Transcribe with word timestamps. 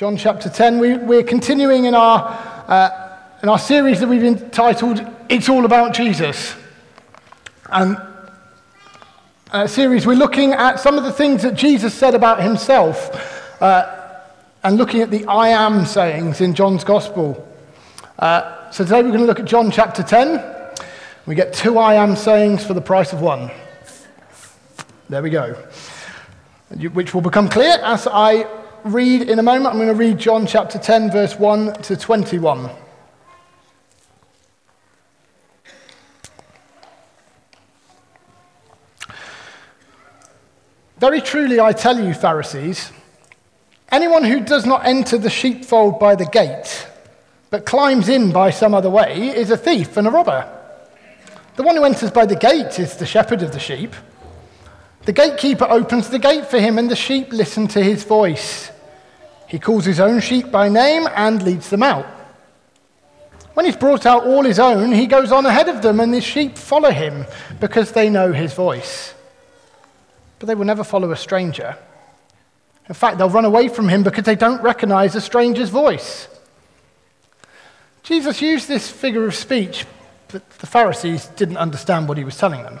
John 0.00 0.16
chapter 0.16 0.48
10. 0.48 0.78
We, 0.78 0.96
we're 0.96 1.22
continuing 1.22 1.84
in 1.84 1.94
our, 1.94 2.26
uh, 2.68 3.18
in 3.42 3.50
our 3.50 3.58
series 3.58 4.00
that 4.00 4.08
we've 4.08 4.24
entitled 4.24 5.06
It's 5.28 5.50
All 5.50 5.66
About 5.66 5.92
Jesus. 5.92 6.56
And 7.66 8.00
a 9.52 9.68
series, 9.68 10.06
we're 10.06 10.14
looking 10.14 10.54
at 10.54 10.80
some 10.80 10.96
of 10.96 11.04
the 11.04 11.12
things 11.12 11.42
that 11.42 11.54
Jesus 11.54 11.92
said 11.92 12.14
about 12.14 12.42
himself 12.42 13.60
uh, 13.60 14.22
and 14.62 14.78
looking 14.78 15.02
at 15.02 15.10
the 15.10 15.26
I 15.26 15.48
am 15.48 15.84
sayings 15.84 16.40
in 16.40 16.54
John's 16.54 16.82
Gospel. 16.82 17.46
Uh, 18.18 18.70
so 18.70 18.84
today 18.84 19.02
we're 19.02 19.08
going 19.08 19.20
to 19.20 19.26
look 19.26 19.40
at 19.40 19.44
John 19.44 19.70
chapter 19.70 20.02
10. 20.02 20.42
We 21.26 21.34
get 21.34 21.52
two 21.52 21.76
I 21.76 21.96
am 21.96 22.16
sayings 22.16 22.64
for 22.64 22.72
the 22.72 22.80
price 22.80 23.12
of 23.12 23.20
one. 23.20 23.50
There 25.10 25.22
we 25.22 25.28
go. 25.28 25.62
Which 26.94 27.12
will 27.12 27.20
become 27.20 27.50
clear 27.50 27.76
as 27.82 28.08
I 28.10 28.59
read 28.84 29.28
in 29.28 29.38
a 29.38 29.42
moment. 29.42 29.66
I'm 29.66 29.76
going 29.76 29.88
to 29.88 29.94
read 29.94 30.18
John 30.18 30.46
chapter 30.46 30.78
10, 30.78 31.10
verse 31.10 31.38
1 31.38 31.74
to 31.82 31.96
21. 31.96 32.70
Very 40.98 41.20
truly, 41.20 41.58
I 41.58 41.72
tell 41.72 41.98
you, 41.98 42.12
Pharisees, 42.12 42.92
anyone 43.90 44.22
who 44.22 44.40
does 44.40 44.66
not 44.66 44.84
enter 44.84 45.16
the 45.16 45.30
sheepfold 45.30 45.98
by 45.98 46.14
the 46.14 46.26
gate, 46.26 46.86
but 47.48 47.64
climbs 47.64 48.08
in 48.08 48.32
by 48.32 48.50
some 48.50 48.74
other 48.74 48.90
way, 48.90 49.28
is 49.28 49.50
a 49.50 49.56
thief 49.56 49.96
and 49.96 50.06
a 50.06 50.10
robber. 50.10 50.46
The 51.56 51.62
one 51.62 51.76
who 51.76 51.84
enters 51.84 52.10
by 52.10 52.26
the 52.26 52.36
gate 52.36 52.78
is 52.78 52.96
the 52.96 53.06
shepherd 53.06 53.42
of 53.42 53.52
the 53.52 53.58
sheep. 53.58 53.94
The 55.04 55.12
gatekeeper 55.12 55.66
opens 55.68 56.10
the 56.10 56.18
gate 56.18 56.46
for 56.46 56.60
him, 56.60 56.78
and 56.78 56.90
the 56.90 56.96
sheep 56.96 57.32
listen 57.32 57.68
to 57.68 57.82
his 57.82 58.04
voice. 58.04 58.70
He 59.46 59.58
calls 59.58 59.84
his 59.84 59.98
own 59.98 60.20
sheep 60.20 60.50
by 60.50 60.68
name 60.68 61.08
and 61.14 61.42
leads 61.42 61.70
them 61.70 61.82
out. 61.82 62.06
When 63.54 63.66
he's 63.66 63.76
brought 63.76 64.06
out 64.06 64.26
all 64.26 64.44
his 64.44 64.58
own, 64.58 64.92
he 64.92 65.06
goes 65.06 65.32
on 65.32 65.44
ahead 65.46 65.68
of 65.68 65.82
them, 65.82 66.00
and 66.00 66.14
the 66.14 66.20
sheep 66.20 66.56
follow 66.56 66.90
him 66.90 67.26
because 67.58 67.92
they 67.92 68.08
know 68.08 68.32
his 68.32 68.54
voice. 68.54 69.14
But 70.38 70.46
they 70.46 70.54
will 70.54 70.66
never 70.66 70.84
follow 70.84 71.10
a 71.10 71.16
stranger. 71.16 71.76
In 72.88 72.94
fact, 72.94 73.18
they'll 73.18 73.30
run 73.30 73.44
away 73.44 73.68
from 73.68 73.88
him 73.88 74.02
because 74.02 74.24
they 74.24 74.36
don't 74.36 74.62
recognize 74.62 75.14
a 75.14 75.20
stranger's 75.20 75.70
voice. 75.70 76.28
Jesus 78.02 78.40
used 78.42 78.68
this 78.68 78.90
figure 78.90 79.26
of 79.26 79.34
speech, 79.34 79.86
but 80.28 80.48
the 80.58 80.66
Pharisees 80.66 81.26
didn't 81.36 81.56
understand 81.56 82.08
what 82.08 82.18
he 82.18 82.24
was 82.24 82.36
telling 82.36 82.62
them. 82.62 82.80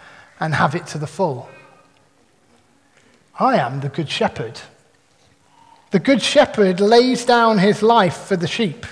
and 0.41 0.55
have 0.55 0.75
it 0.75 0.87
to 0.87 0.97
the 0.97 1.07
full. 1.07 1.47
I 3.39 3.57
am 3.57 3.79
the 3.79 3.89
good 3.89 4.09
shepherd. 4.09 4.59
The 5.91 5.99
good 5.99 6.21
shepherd 6.21 6.79
lays 6.79 7.23
down 7.23 7.59
his 7.59 7.81
life 7.81 8.17
for 8.17 8.35
the 8.35 8.47
sheep. 8.47 8.85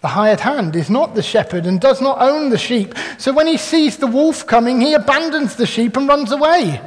The 0.00 0.08
hired 0.08 0.40
hand 0.40 0.76
is 0.76 0.90
not 0.90 1.14
the 1.14 1.22
shepherd 1.22 1.64
and 1.64 1.80
does 1.80 2.02
not 2.02 2.20
own 2.20 2.50
the 2.50 2.58
sheep. 2.58 2.94
So 3.16 3.32
when 3.32 3.46
he 3.46 3.56
sees 3.56 3.96
the 3.96 4.06
wolf 4.06 4.46
coming, 4.46 4.80
he 4.80 4.92
abandons 4.92 5.56
the 5.56 5.66
sheep 5.66 5.96
and 5.96 6.06
runs 6.08 6.32
away. 6.32 6.82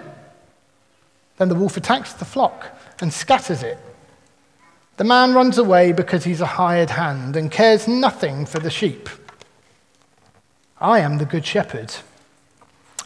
Then 1.38 1.50
the 1.50 1.56
wolf 1.56 1.78
attacks 1.78 2.14
the 2.14 2.26
flock 2.26 2.78
and 3.02 3.14
scatters 3.14 3.64
it. 3.64 3.80
The 4.98 5.04
man 5.04 5.34
runs 5.34 5.58
away 5.58 5.94
because 5.94 6.24
he's 6.24 6.42
a 6.42 6.46
hired 6.46 6.90
hand 6.90 7.36
and 7.36 7.52
cares 7.52 7.88
nothing 7.88 8.46
for 8.46 8.60
the 8.60 8.70
sheep. 8.70 9.10
I 10.80 11.00
am 11.00 11.18
the 11.18 11.26
good 11.26 11.46
shepherd. 11.46 11.96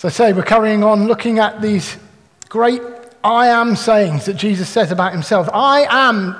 So 0.00 0.08
I 0.08 0.12
say, 0.12 0.32
we're 0.32 0.44
carrying 0.44 0.82
on 0.82 1.08
looking 1.08 1.40
at 1.40 1.60
these 1.60 1.98
great 2.48 2.80
I 3.22 3.48
am 3.48 3.76
sayings 3.76 4.24
that 4.24 4.32
Jesus 4.32 4.66
says 4.66 4.92
about 4.92 5.12
himself. 5.12 5.46
I 5.52 5.86
am 5.90 6.36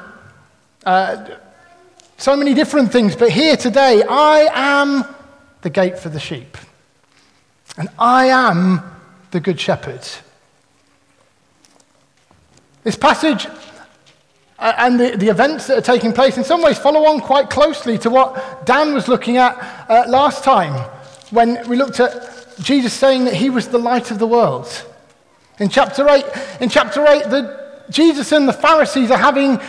uh, 0.86 1.28
so 2.16 2.36
many 2.36 2.54
different 2.54 2.90
things, 2.90 3.14
but 3.14 3.30
here 3.30 3.58
today, 3.58 4.02
I 4.08 4.48
am 4.54 5.04
the 5.60 5.68
gate 5.68 5.98
for 5.98 6.08
the 6.08 6.18
sheep. 6.18 6.56
And 7.76 7.90
I 7.98 8.28
am 8.28 8.80
the 9.30 9.40
good 9.40 9.60
shepherd. 9.60 10.08
This 12.82 12.96
passage 12.96 13.46
uh, 14.58 14.72
and 14.78 14.98
the, 14.98 15.18
the 15.18 15.28
events 15.28 15.66
that 15.66 15.76
are 15.76 15.82
taking 15.82 16.14
place 16.14 16.38
in 16.38 16.44
some 16.44 16.62
ways 16.62 16.78
follow 16.78 17.04
on 17.04 17.20
quite 17.20 17.50
closely 17.50 17.98
to 17.98 18.08
what 18.08 18.64
Dan 18.64 18.94
was 18.94 19.06
looking 19.06 19.36
at 19.36 19.52
uh, 19.90 20.04
last 20.08 20.44
time 20.44 20.72
when 21.28 21.68
we 21.68 21.76
looked 21.76 22.00
at 22.00 22.40
Jesus 22.62 22.92
saying 22.92 23.24
that 23.24 23.34
he 23.34 23.50
was 23.50 23.68
the 23.68 23.78
light 23.78 24.10
of 24.10 24.18
the 24.18 24.26
world. 24.26 24.86
In 25.58 25.68
chapter 25.68 26.08
8, 26.08 26.24
in 26.60 26.68
chapter 26.68 27.06
8 27.06 27.24
the, 27.24 27.84
Jesus 27.90 28.32
and 28.32 28.48
the 28.48 28.52
Pharisees 28.52 29.10
are 29.10 29.18
having 29.18 29.60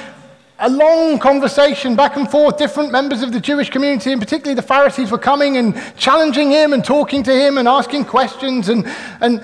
a 0.59 0.69
long 0.69 1.17
conversation 1.17 1.95
back 1.95 2.15
and 2.15 2.29
forth. 2.29 2.57
Different 2.57 2.91
members 2.91 3.23
of 3.23 3.33
the 3.33 3.39
Jewish 3.39 3.69
community, 3.69 4.11
and 4.11 4.21
particularly 4.21 4.55
the 4.55 4.61
Pharisees, 4.61 5.11
were 5.11 5.17
coming 5.17 5.57
and 5.57 5.75
challenging 5.97 6.51
him 6.51 6.71
and 6.71 6.85
talking 6.85 7.23
to 7.23 7.33
him 7.33 7.57
and 7.57 7.67
asking 7.67 8.05
questions 8.05 8.69
and, 8.69 8.85
and, 9.21 9.41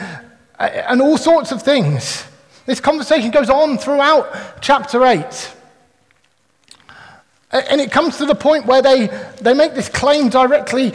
and 0.60 1.02
all 1.02 1.18
sorts 1.18 1.52
of 1.52 1.64
things. 1.64 2.24
This 2.68 2.80
conversation 2.80 3.32
goes 3.32 3.50
on 3.50 3.78
throughout 3.78 4.62
chapter 4.62 5.04
8. 5.04 5.54
And 7.52 7.82
it 7.82 7.92
comes 7.92 8.18
to 8.18 8.26
the 8.26 8.36
point 8.36 8.66
where 8.66 8.82
they, 8.82 9.08
they 9.42 9.54
make 9.54 9.74
this 9.74 9.90
claim 9.90 10.30
directly 10.30 10.94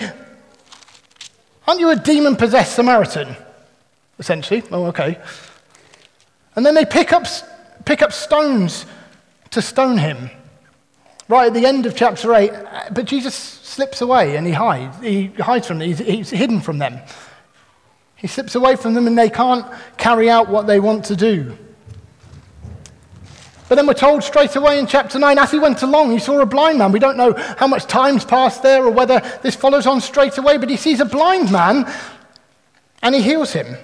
Aren't 1.67 1.81
you 1.81 1.91
a 1.91 1.97
demon 1.97 2.37
possessed 2.37 2.75
Samaritan? 2.75 3.37
Essentially. 4.19 4.63
Oh, 4.71 4.87
okay. 4.87 5.21
And 6.55 6.67
then 6.67 6.75
they 6.75 6.85
pick 6.85 7.13
up, 7.13 7.27
pick 7.85 8.03
up 8.03 8.13
stones 8.13 8.87
to 9.51 9.63
stone 9.63 9.99
him. 9.99 10.31
Right 11.29 11.47
at 11.47 11.55
the 11.55 11.67
end 11.67 11.87
of 11.87 11.97
chapter 11.97 12.35
8. 12.35 12.51
Uh, 12.51 12.85
but 12.93 13.05
Jesus 13.05 13.35
slips 13.35 14.01
away 14.01 14.37
and 14.37 14.47
he 14.47 14.53
hides. 14.53 14.99
He 15.01 15.27
hides 15.29 15.67
from 15.67 15.79
them, 15.79 15.89
he's, 15.89 15.99
he's 15.99 16.31
hidden 16.31 16.61
from 16.61 16.79
them. 16.79 16.99
He 18.17 18.27
slips 18.27 18.55
away 18.55 18.77
from 18.77 18.95
them 18.95 19.07
and 19.07 19.19
they 19.19 19.31
can't 19.31 19.67
carry 19.97 20.31
out 20.31 20.49
what 20.49 20.67
they 20.67 20.79
want 20.79 21.07
to 21.07 21.17
do. 21.17 21.57
But 23.73 23.77
then 23.77 23.87
we're 23.87 23.95
told 23.95 24.23
straight 24.23 24.55
away 24.55 24.79
in 24.79 24.87
chapter 24.87 25.19
9, 25.19 25.39
as 25.39 25.51
he 25.51 25.59
went 25.59 25.81
along, 25.81 26.13
he 26.13 26.19
saw 26.19 26.39
a 26.43 26.45
blind 26.45 26.77
man. 26.77 26.93
We 26.93 26.99
don't 26.99 27.17
know 27.17 27.33
how 27.57 27.67
much 27.67 27.87
time's 27.87 28.23
passed 28.23 28.63
there 28.63 28.85
or 28.85 28.91
whether 28.91 29.23
this 29.41 29.55
follows 29.57 29.87
on 29.87 30.03
straight 30.03 30.37
away, 30.37 30.59
but 30.59 30.69
he 30.69 30.77
sees 30.77 31.01
a 31.01 31.07
blind 31.07 31.51
man 31.51 31.91
and 33.03 33.15
he 33.15 33.23
heals 33.23 33.55
him. 33.55 33.79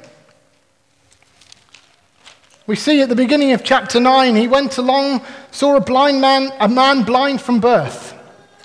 We 2.67 2.77
see 2.77 3.01
at 3.01 3.09
the 3.09 3.17
beginning 3.17 3.53
of 3.53 3.65
chapter 3.65 3.99
9, 3.99 4.37
he 4.37 4.47
went 4.47 4.77
along, 4.77 5.23
saw 5.53 5.77
a 5.77 5.81
blind 5.81 6.21
man, 6.21 6.53
a 6.61 6.69
man 6.69 7.05
blind 7.05 7.41
from 7.41 7.59
birth. 7.59 8.15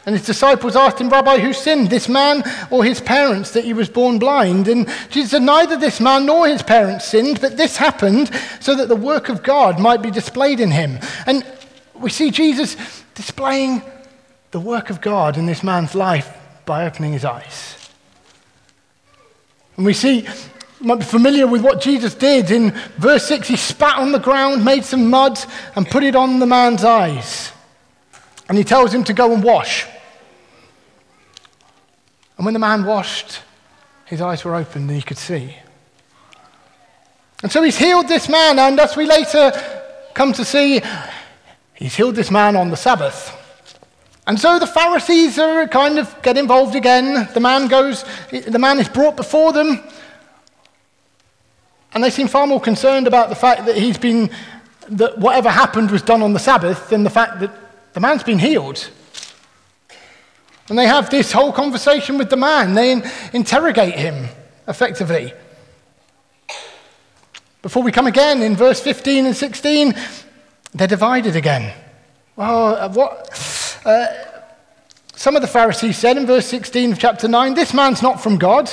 And 0.05 0.15
his 0.15 0.25
disciples 0.25 0.75
asked 0.75 0.99
him, 0.99 1.09
Rabbi, 1.09 1.39
who 1.39 1.53
sinned, 1.53 1.89
this 1.89 2.09
man 2.09 2.43
or 2.69 2.83
his 2.83 2.99
parents, 2.99 3.51
that 3.51 3.63
he 3.63 3.73
was 3.73 3.89
born 3.89 4.19
blind? 4.19 4.67
And 4.67 4.89
Jesus 5.09 5.31
said, 5.31 5.43
Neither 5.43 5.77
this 5.77 6.01
man 6.01 6.25
nor 6.25 6.47
his 6.47 6.61
parents 6.61 7.05
sinned, 7.05 7.39
but 7.39 7.55
this 7.55 7.77
happened 7.77 8.29
so 8.59 8.75
that 8.75 8.89
the 8.89 8.95
work 8.95 9.29
of 9.29 9.43
God 9.43 9.79
might 9.79 10.01
be 10.01 10.11
displayed 10.11 10.59
in 10.59 10.71
him. 10.71 10.99
And 11.25 11.45
we 11.95 12.09
see 12.09 12.31
Jesus 12.31 12.75
displaying 13.15 13.81
the 14.51 14.59
work 14.59 14.89
of 14.89 14.99
God 14.99 15.37
in 15.37 15.45
this 15.45 15.63
man's 15.63 15.95
life 15.95 16.35
by 16.65 16.85
opening 16.85 17.13
his 17.13 17.23
eyes. 17.23 17.77
And 19.77 19.85
we 19.85 19.93
see 19.93 20.27
you 20.83 20.87
might 20.87 20.99
be 20.99 21.05
familiar 21.05 21.47
with 21.47 21.61
what 21.61 21.79
Jesus 21.79 22.13
did. 22.13 22.51
In 22.51 22.71
verse 22.97 23.25
6, 23.27 23.47
he 23.47 23.55
spat 23.55 23.97
on 23.97 24.11
the 24.11 24.19
ground, 24.19 24.65
made 24.65 24.83
some 24.83 25.09
mud, 25.09 25.39
and 25.77 25.89
put 25.89 26.03
it 26.03 26.13
on 26.13 26.39
the 26.39 26.45
man's 26.45 26.83
eyes. 26.83 27.53
And 28.49 28.57
he 28.57 28.65
tells 28.65 28.93
him 28.93 29.05
to 29.05 29.13
go 29.13 29.33
and 29.33 29.41
wash. 29.41 29.87
And 32.37 32.45
when 32.45 32.53
the 32.53 32.59
man 32.59 32.85
washed, 32.85 33.41
his 34.05 34.21
eyes 34.21 34.43
were 34.43 34.55
opened 34.55 34.89
and 34.89 34.97
he 34.97 35.03
could 35.03 35.17
see. 35.17 35.55
And 37.41 37.51
so 37.51 37.61
he's 37.61 37.77
healed 37.77 38.07
this 38.07 38.29
man, 38.29 38.57
and 38.57 38.79
as 38.79 38.95
we 38.95 39.05
later 39.05 39.51
come 40.13 40.31
to 40.33 40.45
see, 40.45 40.81
he's 41.73 41.95
healed 41.95 42.15
this 42.15 42.31
man 42.31 42.55
on 42.55 42.69
the 42.69 42.77
Sabbath. 42.77 43.37
And 44.25 44.39
so 44.39 44.57
the 44.57 44.67
Pharisees 44.67 45.37
are 45.37 45.67
kind 45.67 45.99
of 45.99 46.15
get 46.21 46.37
involved 46.37 46.75
again. 46.75 47.27
The 47.33 47.41
man 47.41 47.67
goes, 47.67 48.05
the 48.31 48.59
man 48.59 48.79
is 48.79 48.87
brought 48.87 49.17
before 49.17 49.51
them, 49.51 49.83
and 51.93 52.03
they 52.03 52.09
seem 52.09 52.29
far 52.29 52.47
more 52.47 52.61
concerned 52.61 53.07
about 53.07 53.27
the 53.29 53.35
fact 53.35 53.65
that 53.65 53.75
he's 53.75 53.97
been, 53.97 54.29
that 54.87 55.17
whatever 55.17 55.49
happened 55.49 55.91
was 55.91 56.01
done 56.01 56.21
on 56.21 56.31
the 56.31 56.39
Sabbath 56.39 56.89
than 56.89 57.03
the 57.03 57.09
fact 57.09 57.41
that 57.41 57.51
the 57.93 57.99
man's 57.99 58.23
been 58.23 58.39
healed. 58.39 58.89
And 60.69 60.77
they 60.77 60.87
have 60.87 61.09
this 61.09 61.31
whole 61.31 61.51
conversation 61.51 62.17
with 62.17 62.29
the 62.29 62.37
man. 62.37 62.73
They 62.73 62.91
in, 62.91 63.03
interrogate 63.33 63.95
him 63.95 64.29
effectively. 64.67 65.33
Before 67.61 67.83
we 67.83 67.91
come 67.91 68.07
again 68.07 68.41
in 68.41 68.55
verse 68.55 68.79
15 68.79 69.25
and 69.25 69.35
16, 69.35 69.95
they're 70.73 70.87
divided 70.87 71.35
again. 71.35 71.73
Well, 72.35 72.75
uh, 72.75 72.89
what? 72.89 73.81
Uh, 73.85 74.07
some 75.15 75.35
of 75.35 75.41
the 75.41 75.47
Pharisees 75.47 75.97
said 75.97 76.17
in 76.17 76.25
verse 76.25 76.45
16 76.47 76.93
of 76.93 76.99
chapter 76.99 77.27
9, 77.27 77.53
This 77.53 77.73
man's 77.73 78.01
not 78.01 78.21
from 78.21 78.37
God, 78.37 78.69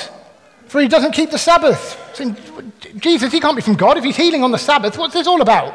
for 0.66 0.81
he 0.81 0.88
doesn't 0.88 1.12
keep 1.12 1.31
the 1.31 1.38
Sabbath. 1.38 1.98
Saying, 2.14 2.36
Jesus, 2.96 3.32
he 3.32 3.40
can't 3.40 3.56
be 3.56 3.62
from 3.62 3.75
God 3.75 3.98
if 3.98 4.04
he's 4.04 4.16
healing 4.16 4.43
on 4.43 4.50
the 4.50 4.58
Sabbath. 4.58 4.96
What's 4.96 5.14
this 5.14 5.26
all 5.26 5.43
about? 5.43 5.75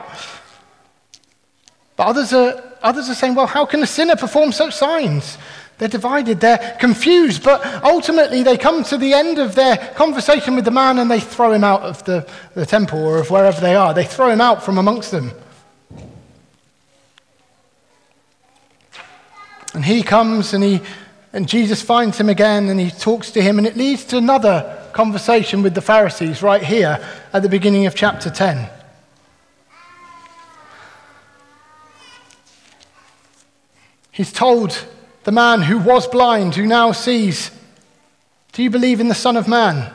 But 1.96 2.08
others 2.08 2.34
are, 2.34 2.62
others 2.82 3.10
are 3.10 3.16
saying, 3.16 3.36
well, 3.36 3.48
how 3.48 3.66
can 3.66 3.82
a 3.84 3.88
sinner 3.88 4.16
perform 4.16 4.52
such 4.52 4.74
signs? 4.74 5.38
They're 5.78 5.90
divided, 5.90 6.40
they're 6.40 6.78
confused, 6.80 7.44
but 7.44 7.66
ultimately 7.84 8.44
they 8.44 8.58
come 8.58 8.84
to 8.86 8.98
the 8.98 9.14
end 9.14 9.40
of 9.40 9.56
their 9.56 9.76
conversation 9.96 10.56
with 10.56 10.64
the 10.64 10.72
man 10.72 11.00
and 11.00 11.12
they 11.12 11.20
throw 11.20 11.52
him 11.52 11.66
out 11.66 11.82
of 11.82 12.04
the, 12.06 12.28
the 12.54 12.66
temple 12.66 13.00
or 13.00 13.18
of 13.18 13.30
wherever 13.30 13.60
they 13.60 13.76
are. 13.76 13.94
They 13.94 14.06
throw 14.06 14.30
him 14.30 14.40
out 14.40 14.64
from 14.64 14.78
amongst 14.78 15.12
them. 15.12 15.32
And 19.74 19.84
he 19.84 20.02
comes 20.02 20.54
and, 20.54 20.64
he, 20.64 20.80
and 21.34 21.50
Jesus 21.50 21.82
finds 21.82 22.18
him 22.18 22.30
again 22.30 22.70
and 22.70 22.80
he 22.80 22.90
talks 22.90 23.32
to 23.32 23.42
him, 23.42 23.58
and 23.58 23.68
it 23.68 23.76
leads 23.76 24.06
to 24.06 24.18
another 24.18 24.82
conversation 24.94 25.62
with 25.62 25.74
the 25.74 25.82
Pharisees 25.82 26.42
right 26.42 26.64
here 26.64 27.06
at 27.34 27.44
the 27.44 27.50
beginning 27.50 27.86
of 27.86 27.96
chapter 27.96 28.30
10. 28.30 28.70
He's 34.12 34.32
told 34.32 34.86
the 35.26 35.32
man 35.32 35.64
who 35.64 35.80
was 35.80 36.08
blind, 36.08 36.56
who 36.56 36.68
now 36.68 36.92
sees, 36.92 37.52
Do 38.54 38.64
you 38.64 38.70
believe 38.70 39.00
in 39.00 39.08
the 39.08 39.16
Son 39.16 39.36
of 39.36 39.48
Man? 39.48 39.92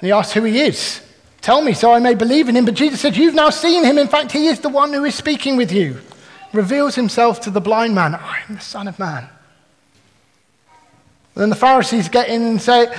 And 0.00 0.06
he 0.06 0.10
asks 0.10 0.32
who 0.32 0.42
he 0.42 0.60
is. 0.60 1.02
Tell 1.42 1.60
me 1.60 1.74
so 1.74 1.92
I 1.92 2.00
may 2.00 2.14
believe 2.14 2.48
in 2.48 2.56
him. 2.56 2.64
But 2.64 2.74
Jesus 2.74 3.00
said, 3.00 3.16
You've 3.16 3.34
now 3.34 3.50
seen 3.50 3.84
him. 3.84 3.98
In 3.98 4.08
fact, 4.08 4.32
he 4.32 4.46
is 4.46 4.60
the 4.60 4.70
one 4.70 4.92
who 4.92 5.04
is 5.04 5.14
speaking 5.14 5.56
with 5.56 5.70
you. 5.70 5.98
Reveals 6.54 6.94
himself 6.94 7.42
to 7.42 7.50
the 7.50 7.60
blind 7.60 7.94
man 7.94 8.14
I 8.14 8.40
am 8.48 8.54
the 8.54 8.60
Son 8.60 8.88
of 8.88 8.98
Man. 8.98 9.28
Then 11.34 11.50
the 11.50 11.56
Pharisees 11.56 12.08
get 12.08 12.28
in 12.28 12.40
and 12.40 12.60
say, 12.60 12.92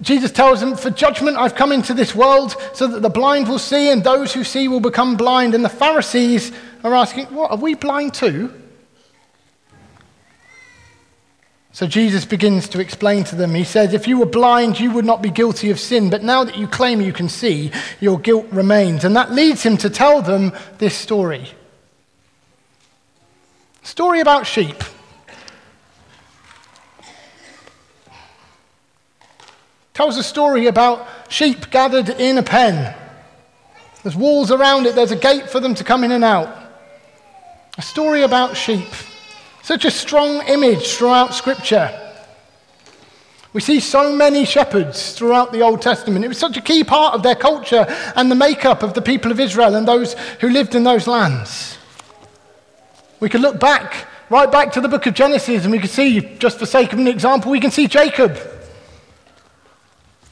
Jesus 0.00 0.30
tells 0.30 0.60
them, 0.60 0.76
For 0.76 0.90
judgment 0.90 1.38
I've 1.38 1.56
come 1.56 1.72
into 1.72 1.92
this 1.92 2.14
world 2.14 2.54
so 2.72 2.86
that 2.86 3.02
the 3.02 3.10
blind 3.10 3.48
will 3.48 3.58
see 3.58 3.90
and 3.90 4.04
those 4.04 4.32
who 4.32 4.44
see 4.44 4.68
will 4.68 4.78
become 4.78 5.16
blind. 5.16 5.56
And 5.56 5.64
the 5.64 5.68
Pharisees 5.68 6.52
are 6.84 6.94
asking, 6.94 7.26
What, 7.26 7.50
are 7.50 7.56
we 7.56 7.74
blind 7.74 8.14
too? 8.14 8.60
So 11.74 11.88
Jesus 11.88 12.24
begins 12.24 12.68
to 12.68 12.78
explain 12.78 13.24
to 13.24 13.34
them. 13.34 13.52
He 13.52 13.64
says, 13.64 13.94
If 13.94 14.06
you 14.06 14.20
were 14.20 14.26
blind, 14.26 14.78
you 14.78 14.92
would 14.92 15.04
not 15.04 15.22
be 15.22 15.30
guilty 15.30 15.70
of 15.70 15.80
sin, 15.80 16.08
but 16.08 16.22
now 16.22 16.44
that 16.44 16.56
you 16.56 16.68
claim 16.68 17.00
you 17.00 17.12
can 17.12 17.28
see, 17.28 17.72
your 17.98 18.16
guilt 18.20 18.46
remains. 18.52 19.04
And 19.04 19.16
that 19.16 19.32
leads 19.32 19.64
him 19.64 19.76
to 19.78 19.90
tell 19.90 20.22
them 20.22 20.52
this 20.78 20.94
story. 20.94 21.50
Story 23.82 24.20
about 24.20 24.46
sheep. 24.46 24.82
tells 29.94 30.16
a 30.16 30.22
story 30.24 30.66
about 30.66 31.06
sheep 31.28 31.70
gathered 31.70 32.08
in 32.08 32.36
a 32.36 32.42
pen. 32.42 32.94
There's 34.02 34.16
walls 34.16 34.50
around 34.50 34.86
it, 34.86 34.94
there's 34.94 35.12
a 35.12 35.16
gate 35.16 35.48
for 35.48 35.60
them 35.60 35.74
to 35.76 35.84
come 35.84 36.04
in 36.04 36.12
and 36.12 36.24
out. 36.24 36.54
A 37.78 37.82
story 37.82 38.22
about 38.22 38.56
sheep. 38.56 38.88
Such 39.64 39.84
a 39.84 39.90
strong 39.90 40.46
image 40.46 40.94
throughout 40.94 41.34
Scripture. 41.34 41.90
We 43.52 43.60
see 43.60 43.80
so 43.80 44.14
many 44.14 44.44
shepherds 44.44 45.12
throughout 45.12 45.52
the 45.52 45.62
Old 45.62 45.82
Testament. 45.82 46.24
It 46.24 46.28
was 46.28 46.38
such 46.38 46.56
a 46.56 46.62
key 46.62 46.84
part 46.84 47.14
of 47.14 47.24
their 47.24 47.34
culture 47.34 47.86
and 48.14 48.30
the 48.30 48.36
makeup 48.36 48.84
of 48.84 48.94
the 48.94 49.02
people 49.02 49.32
of 49.32 49.40
Israel 49.40 49.74
and 49.74 49.88
those 49.88 50.14
who 50.40 50.50
lived 50.50 50.76
in 50.76 50.84
those 50.84 51.08
lands. 51.08 51.78
We 53.18 53.28
could 53.28 53.40
look 53.40 53.58
back, 53.58 54.06
right 54.30 54.50
back 54.50 54.70
to 54.72 54.80
the 54.80 54.88
book 54.88 55.06
of 55.06 55.14
Genesis, 55.14 55.64
and 55.64 55.72
we 55.72 55.80
can 55.80 55.88
see, 55.88 56.20
just 56.38 56.60
for 56.60 56.66
sake 56.66 56.92
of 56.92 57.00
an 57.00 57.08
example, 57.08 57.50
we 57.50 57.60
can 57.60 57.70
see 57.72 57.88
Jacob 57.88 58.38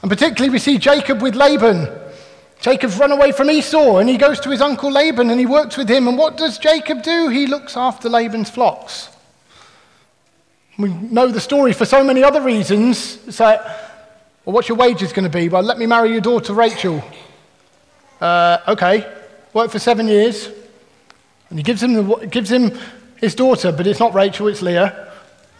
and 0.02 0.11
particularly, 0.11 0.50
we 0.50 0.58
see 0.58 0.79
Jacob 0.79 1.23
with 1.23 1.37
Laban. 1.37 1.88
Jacob's 2.61 2.99
run 2.99 3.12
away 3.12 3.32
from 3.32 3.50
Esau 3.50 3.99
and 3.99 4.08
he 4.08 4.19
goes 4.19 4.40
to 4.40 4.50
his 4.50 4.61
uncle 4.61 4.90
Laban 4.90 5.31
and 5.31 5.38
he 5.38 5.46
works 5.46 5.76
with 5.76 5.88
him. 5.88 6.08
And 6.08 6.19
what 6.19 6.37
does 6.37 6.58
Jacob 6.58 7.03
do? 7.03 7.29
He 7.29 7.46
looks 7.46 7.77
after 7.77 8.08
Laban's 8.08 8.51
flocks. 8.51 9.08
We 10.79 10.88
know 10.88 11.29
the 11.29 11.41
story 11.41 11.72
for 11.72 11.84
so 11.84 12.02
many 12.02 12.22
other 12.22 12.41
reasons. 12.41 13.19
It's 13.26 13.41
like, 13.41 13.60
well, 14.44 14.55
what's 14.55 14.69
your 14.69 14.79
wages 14.79 15.12
going 15.12 15.31
to 15.31 15.38
be? 15.38 15.48
Well, 15.48 15.62
let 15.62 15.79
me 15.79 15.86
marry 15.86 16.10
your 16.12 16.20
daughter 16.20 16.55
Rachel. 16.55 17.02
Uh, 18.20 18.58
okay, 18.69 19.12
work 19.52 19.70
for 19.70 19.79
seven 19.79 20.08
years. 20.08 20.48
And 21.50 21.58
he 21.58 21.62
gives 21.62 21.82
him, 21.82 21.94
the, 21.94 22.26
gives 22.26 22.50
him 22.50 22.79
his 23.17 23.34
daughter, 23.34 23.72
but 23.72 23.86
it's 23.86 24.00
not 24.00 24.14
Rachel, 24.14 24.48
it's 24.48 24.62
Leah 24.62 25.12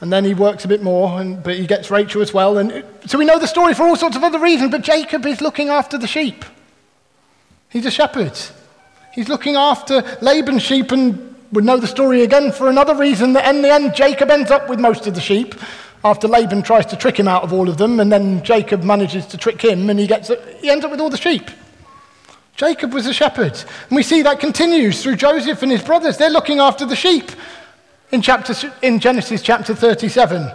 and 0.03 0.13
then 0.13 0.25
he 0.25 0.35
works 0.35 0.65
a 0.65 0.69
bit 0.69 0.83
more, 0.83 1.21
and, 1.21 1.41
but 1.41 1.55
he 1.55 1.65
gets 1.65 1.89
Rachel 1.89 2.23
as 2.23 2.35
well. 2.35 2.59
And 2.59 2.85
so 3.07 3.19
we 3.19 3.25
know 3.25 3.39
the 3.39 3.47
story 3.47 3.73
for 3.73 3.85
all 3.85 3.95
sorts 3.95 4.17
of 4.17 4.25
other 4.25 4.41
reasons, 4.41 4.73
but 4.73 4.83
Jacob 4.83 5.25
is 5.25 5.41
looking 5.41 5.69
after 5.69 5.97
the 5.97 6.09
sheep. 6.09 6.45
He's 7.69 7.87
a 7.87 7.91
shepherd. 7.91 8.37
He's 9.15 9.29
looking 9.29 9.55
after 9.55 10.03
Laban's 10.21 10.63
sheep, 10.63 10.91
and 10.91 11.32
we 11.53 11.63
know 11.63 11.77
the 11.77 11.87
story 11.87 12.23
again 12.23 12.51
for 12.51 12.69
another 12.69 12.95
reason 12.95 13.35
that 13.35 13.55
in 13.55 13.63
the 13.63 13.71
end, 13.71 13.95
Jacob 13.95 14.31
ends 14.31 14.51
up 14.51 14.69
with 14.69 14.81
most 14.81 15.07
of 15.07 15.15
the 15.15 15.21
sheep 15.21 15.55
after 16.05 16.27
Laban 16.27 16.63
tries 16.63 16.87
to 16.87 16.97
trick 16.97 17.19
him 17.19 17.29
out 17.29 17.45
of 17.45 17.53
all 17.53 17.69
of 17.69 17.77
them, 17.77 18.01
and 18.01 18.11
then 18.11 18.43
Jacob 18.43 18.83
manages 18.83 19.27
to 19.27 19.37
trick 19.37 19.61
him, 19.61 19.89
and 19.89 20.01
he, 20.01 20.07
gets, 20.07 20.33
he 20.61 20.71
ends 20.71 20.85
up 20.85 20.91
with 20.91 21.01
all 21.01 21.11
the 21.11 21.17
sheep. 21.17 21.49
Jacob 22.57 22.93
was 22.93 23.07
a 23.07 23.13
shepherd. 23.13 23.53
And 23.89 23.97
we 23.97 24.03
see 24.03 24.23
that 24.23 24.41
continues 24.41 25.03
through 25.03 25.17
Joseph 25.17 25.63
and 25.63 25.71
his 25.71 25.83
brothers. 25.83 26.17
They're 26.17 26.31
looking 26.31 26.59
after 26.59 26.85
the 26.85 26.97
sheep 26.97 27.31
in, 28.11 28.21
chapter, 28.21 28.55
in 28.83 28.99
Genesis 28.99 29.43
chapter 29.43 29.75
37 29.75 30.51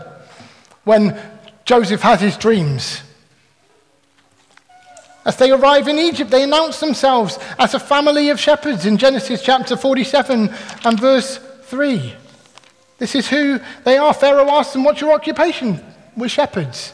when 0.84 1.20
Joseph 1.66 2.02
has 2.02 2.22
his 2.22 2.38
dreams. 2.38 3.02
As 5.28 5.36
they 5.36 5.52
arrive 5.52 5.90
in 5.90 6.00
Egypt, 6.00 6.32
they 6.32 6.44
announce 6.44 6.80
themselves 6.80 7.38
as 7.60 7.74
a 7.74 7.82
family 7.82 8.30
of 8.30 8.40
shepherds 8.40 8.86
in 8.86 8.98
Genesis 8.98 9.42
chapter 9.44 9.76
47 9.76 10.50
and 10.86 11.00
verse 11.02 11.38
3. 11.64 12.14
This 12.98 13.14
is 13.14 13.28
who 13.28 13.60
they 13.84 13.98
are. 13.98 14.14
Pharaoh 14.14 14.50
asks 14.50 14.72
them, 14.72 14.86
What's 14.86 15.02
your 15.02 15.12
occupation? 15.12 15.84
We're 16.16 16.30
shepherds. 16.30 16.94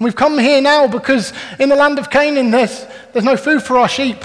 We've 0.00 0.16
come 0.16 0.38
here 0.38 0.62
now 0.62 0.86
because 0.88 1.34
in 1.58 1.68
the 1.68 1.76
land 1.76 1.98
of 1.98 2.08
Canaan 2.08 2.50
there's, 2.50 2.86
there's 3.12 3.26
no 3.26 3.36
food 3.36 3.62
for 3.62 3.76
our 3.76 3.90
sheep. 3.90 4.24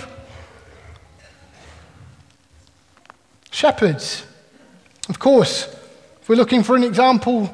Shepherds. 3.51 4.25
Of 5.09 5.19
course, 5.19 5.67
if 6.21 6.29
we're 6.29 6.35
looking 6.35 6.63
for 6.63 6.77
an 6.77 6.85
example, 6.85 7.53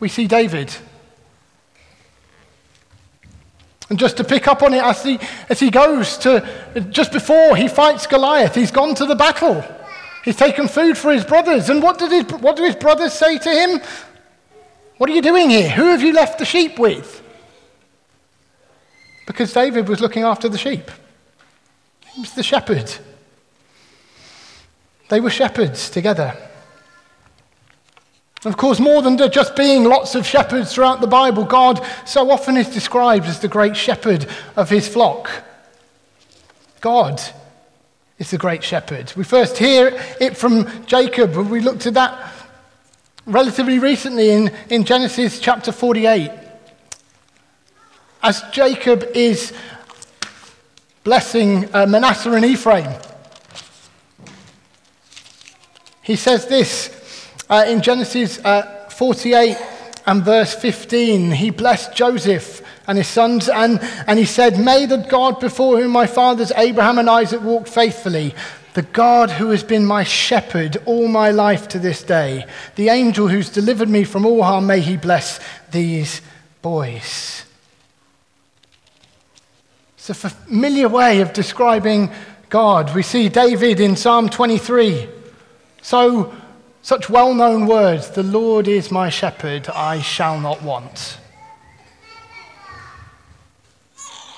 we 0.00 0.08
see 0.08 0.26
David. 0.26 0.74
And 3.88 3.98
just 3.98 4.18
to 4.18 4.24
pick 4.24 4.46
up 4.46 4.62
on 4.62 4.74
it, 4.74 4.82
as 4.82 5.02
he, 5.02 5.18
as 5.48 5.60
he 5.60 5.70
goes 5.70 6.18
to, 6.18 6.46
just 6.90 7.12
before 7.12 7.56
he 7.56 7.68
fights 7.68 8.06
Goliath, 8.06 8.54
he's 8.54 8.70
gone 8.70 8.94
to 8.96 9.06
the 9.06 9.14
battle. 9.14 9.64
He's 10.24 10.36
taken 10.36 10.68
food 10.68 10.98
for 10.98 11.12
his 11.12 11.24
brothers. 11.24 11.70
And 11.70 11.82
what, 11.82 11.98
did 11.98 12.12
his, 12.12 12.40
what 12.40 12.56
do 12.56 12.64
his 12.64 12.76
brothers 12.76 13.14
say 13.14 13.38
to 13.38 13.50
him? 13.50 13.80
What 14.98 15.08
are 15.08 15.14
you 15.14 15.22
doing 15.22 15.48
here? 15.48 15.70
Who 15.70 15.84
have 15.86 16.02
you 16.02 16.12
left 16.12 16.38
the 16.38 16.44
sheep 16.44 16.78
with? 16.78 17.22
Because 19.26 19.52
David 19.52 19.88
was 19.88 20.00
looking 20.00 20.22
after 20.22 20.48
the 20.48 20.58
sheep, 20.58 20.90
he 22.12 22.20
was 22.20 22.32
the 22.32 22.42
shepherd. 22.42 22.92
They 25.08 25.20
were 25.20 25.30
shepherds 25.30 25.88
together. 25.88 26.36
Of 28.44 28.56
course, 28.56 28.78
more 28.78 29.02
than 29.02 29.18
just 29.30 29.56
being 29.56 29.84
lots 29.84 30.14
of 30.14 30.24
shepherds 30.24 30.72
throughout 30.72 31.00
the 31.00 31.08
Bible, 31.08 31.44
God 31.44 31.84
so 32.06 32.30
often 32.30 32.56
is 32.56 32.68
described 32.68 33.26
as 33.26 33.40
the 33.40 33.48
great 33.48 33.76
shepherd 33.76 34.26
of 34.54 34.70
his 34.70 34.86
flock. 34.86 35.28
God 36.80 37.20
is 38.18 38.30
the 38.30 38.38
great 38.38 38.62
shepherd. 38.62 39.12
We 39.16 39.24
first 39.24 39.58
hear 39.58 40.00
it 40.20 40.36
from 40.36 40.86
Jacob, 40.86 41.36
and 41.36 41.50
we 41.50 41.60
looked 41.60 41.86
at 41.86 41.94
that 41.94 42.32
relatively 43.26 43.80
recently 43.80 44.30
in, 44.30 44.54
in 44.70 44.84
Genesis 44.84 45.40
chapter 45.40 45.72
48. 45.72 46.30
As 48.22 48.42
Jacob 48.52 49.04
is 49.14 49.52
blessing 51.02 51.72
uh, 51.74 51.86
Manasseh 51.86 52.32
and 52.32 52.44
Ephraim, 52.44 52.90
he 56.02 56.14
says 56.14 56.46
this 56.46 56.97
uh, 57.50 57.64
in 57.66 57.82
Genesis 57.82 58.38
uh, 58.44 58.88
48 58.90 59.56
and 60.06 60.24
verse 60.24 60.54
15. 60.54 61.32
He 61.32 61.50
blessed 61.50 61.94
Joseph 61.94 62.62
and 62.86 62.96
his 62.96 63.08
sons, 63.08 63.48
and, 63.48 63.80
and 64.06 64.18
he 64.18 64.24
said, 64.24 64.58
May 64.58 64.86
the 64.86 64.96
God 64.96 65.40
before 65.40 65.78
whom 65.78 65.92
my 65.92 66.06
fathers 66.06 66.52
Abraham 66.56 66.98
and 66.98 67.10
Isaac 67.10 67.42
walked 67.42 67.68
faithfully, 67.68 68.34
the 68.74 68.82
God 68.82 69.30
who 69.30 69.50
has 69.50 69.62
been 69.62 69.84
my 69.84 70.04
shepherd 70.04 70.78
all 70.86 71.08
my 71.08 71.30
life 71.30 71.68
to 71.68 71.78
this 71.78 72.02
day, 72.02 72.46
the 72.76 72.88
angel 72.88 73.28
who's 73.28 73.50
delivered 73.50 73.88
me 73.88 74.04
from 74.04 74.24
all 74.24 74.42
harm, 74.42 74.66
may 74.66 74.80
he 74.80 74.96
bless 74.96 75.40
these 75.70 76.22
boys. 76.62 77.44
It's 79.96 80.10
a 80.10 80.14
familiar 80.14 80.88
way 80.88 81.20
of 81.20 81.34
describing 81.34 82.10
God. 82.48 82.94
We 82.94 83.02
see 83.02 83.28
David 83.28 83.80
in 83.80 83.94
Psalm 83.94 84.30
23. 84.30 85.06
So 85.82 86.34
such 86.88 87.10
well 87.10 87.34
known 87.34 87.66
words 87.66 88.08
The 88.08 88.22
Lord 88.22 88.66
is 88.66 88.90
my 88.90 89.10
shepherd, 89.10 89.68
I 89.68 90.00
shall 90.00 90.40
not 90.40 90.62
want. 90.62 91.18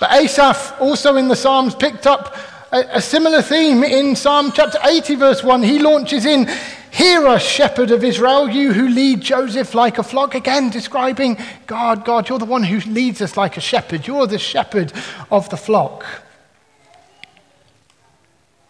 But 0.01 0.11
Asaph, 0.11 0.81
also 0.81 1.15
in 1.15 1.29
the 1.29 1.37
Psalms, 1.37 1.77
picked 1.77 2.09
up 2.09 2.37
a, 2.73 2.97
a, 2.97 3.01
similar 3.01 3.41
theme 3.41 3.85
in 3.85 4.17
Psalm 4.17 4.51
chapter 4.53 4.81
80, 4.83 5.15
verse 5.15 5.45
1. 5.45 5.63
He 5.63 5.79
launches 5.79 6.27
in, 6.27 6.49
Hear 6.91 7.29
us, 7.29 7.47
shepherd 7.47 7.93
of 7.93 8.03
Israel, 8.03 8.49
you 8.49 8.73
who 8.73 8.89
lead 8.89 9.21
Joseph 9.21 9.73
like 9.73 9.99
a 9.99 10.03
flock. 10.03 10.35
Again, 10.35 10.71
describing 10.71 11.39
God, 11.69 12.05
God, 12.05 12.29
you're 12.29 12.41
the 12.41 12.47
one 12.47 12.65
who 12.65 12.81
leads 12.91 13.23
us 13.23 13.37
like 13.37 13.59
a 13.59 13.61
shepherd. 13.61 14.09
You're 14.09 14.27
the 14.27 14.41
shepherd 14.41 14.93
of 15.31 15.49
the 15.51 15.57
flock. 15.57 16.05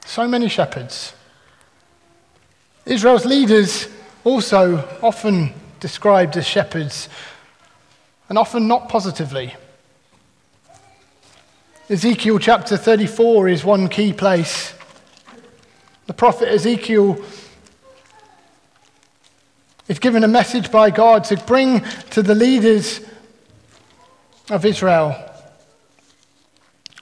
So 0.05 0.29
many 0.29 0.51
shepherds. 0.51 1.15
Israel's 2.87 3.27
leaders 3.27 3.89
also 4.25 4.89
often 5.03 5.53
described 5.81 6.37
as 6.37 6.47
shepherds, 6.47 7.09
and 8.29 8.39
often 8.39 8.69
not 8.69 8.89
positively. 8.89 9.55
Ezekiel 11.89 12.39
chapter 12.39 12.77
34 12.77 13.49
is 13.49 13.65
one 13.65 13.89
key 13.89 14.13
place. 14.13 14.75
The 16.07 16.15
prophet 16.15 16.49
Ezekiel 16.49 17.23
is 19.89 19.99
given 19.99 20.23
a 20.23 20.29
message 20.29 20.71
by 20.71 20.91
God 20.91 21.25
to 21.25 21.37
bring 21.37 21.81
to 22.11 22.23
the 22.23 22.35
leaders 22.35 23.01
of 24.49 24.65
Israel. 24.65 25.30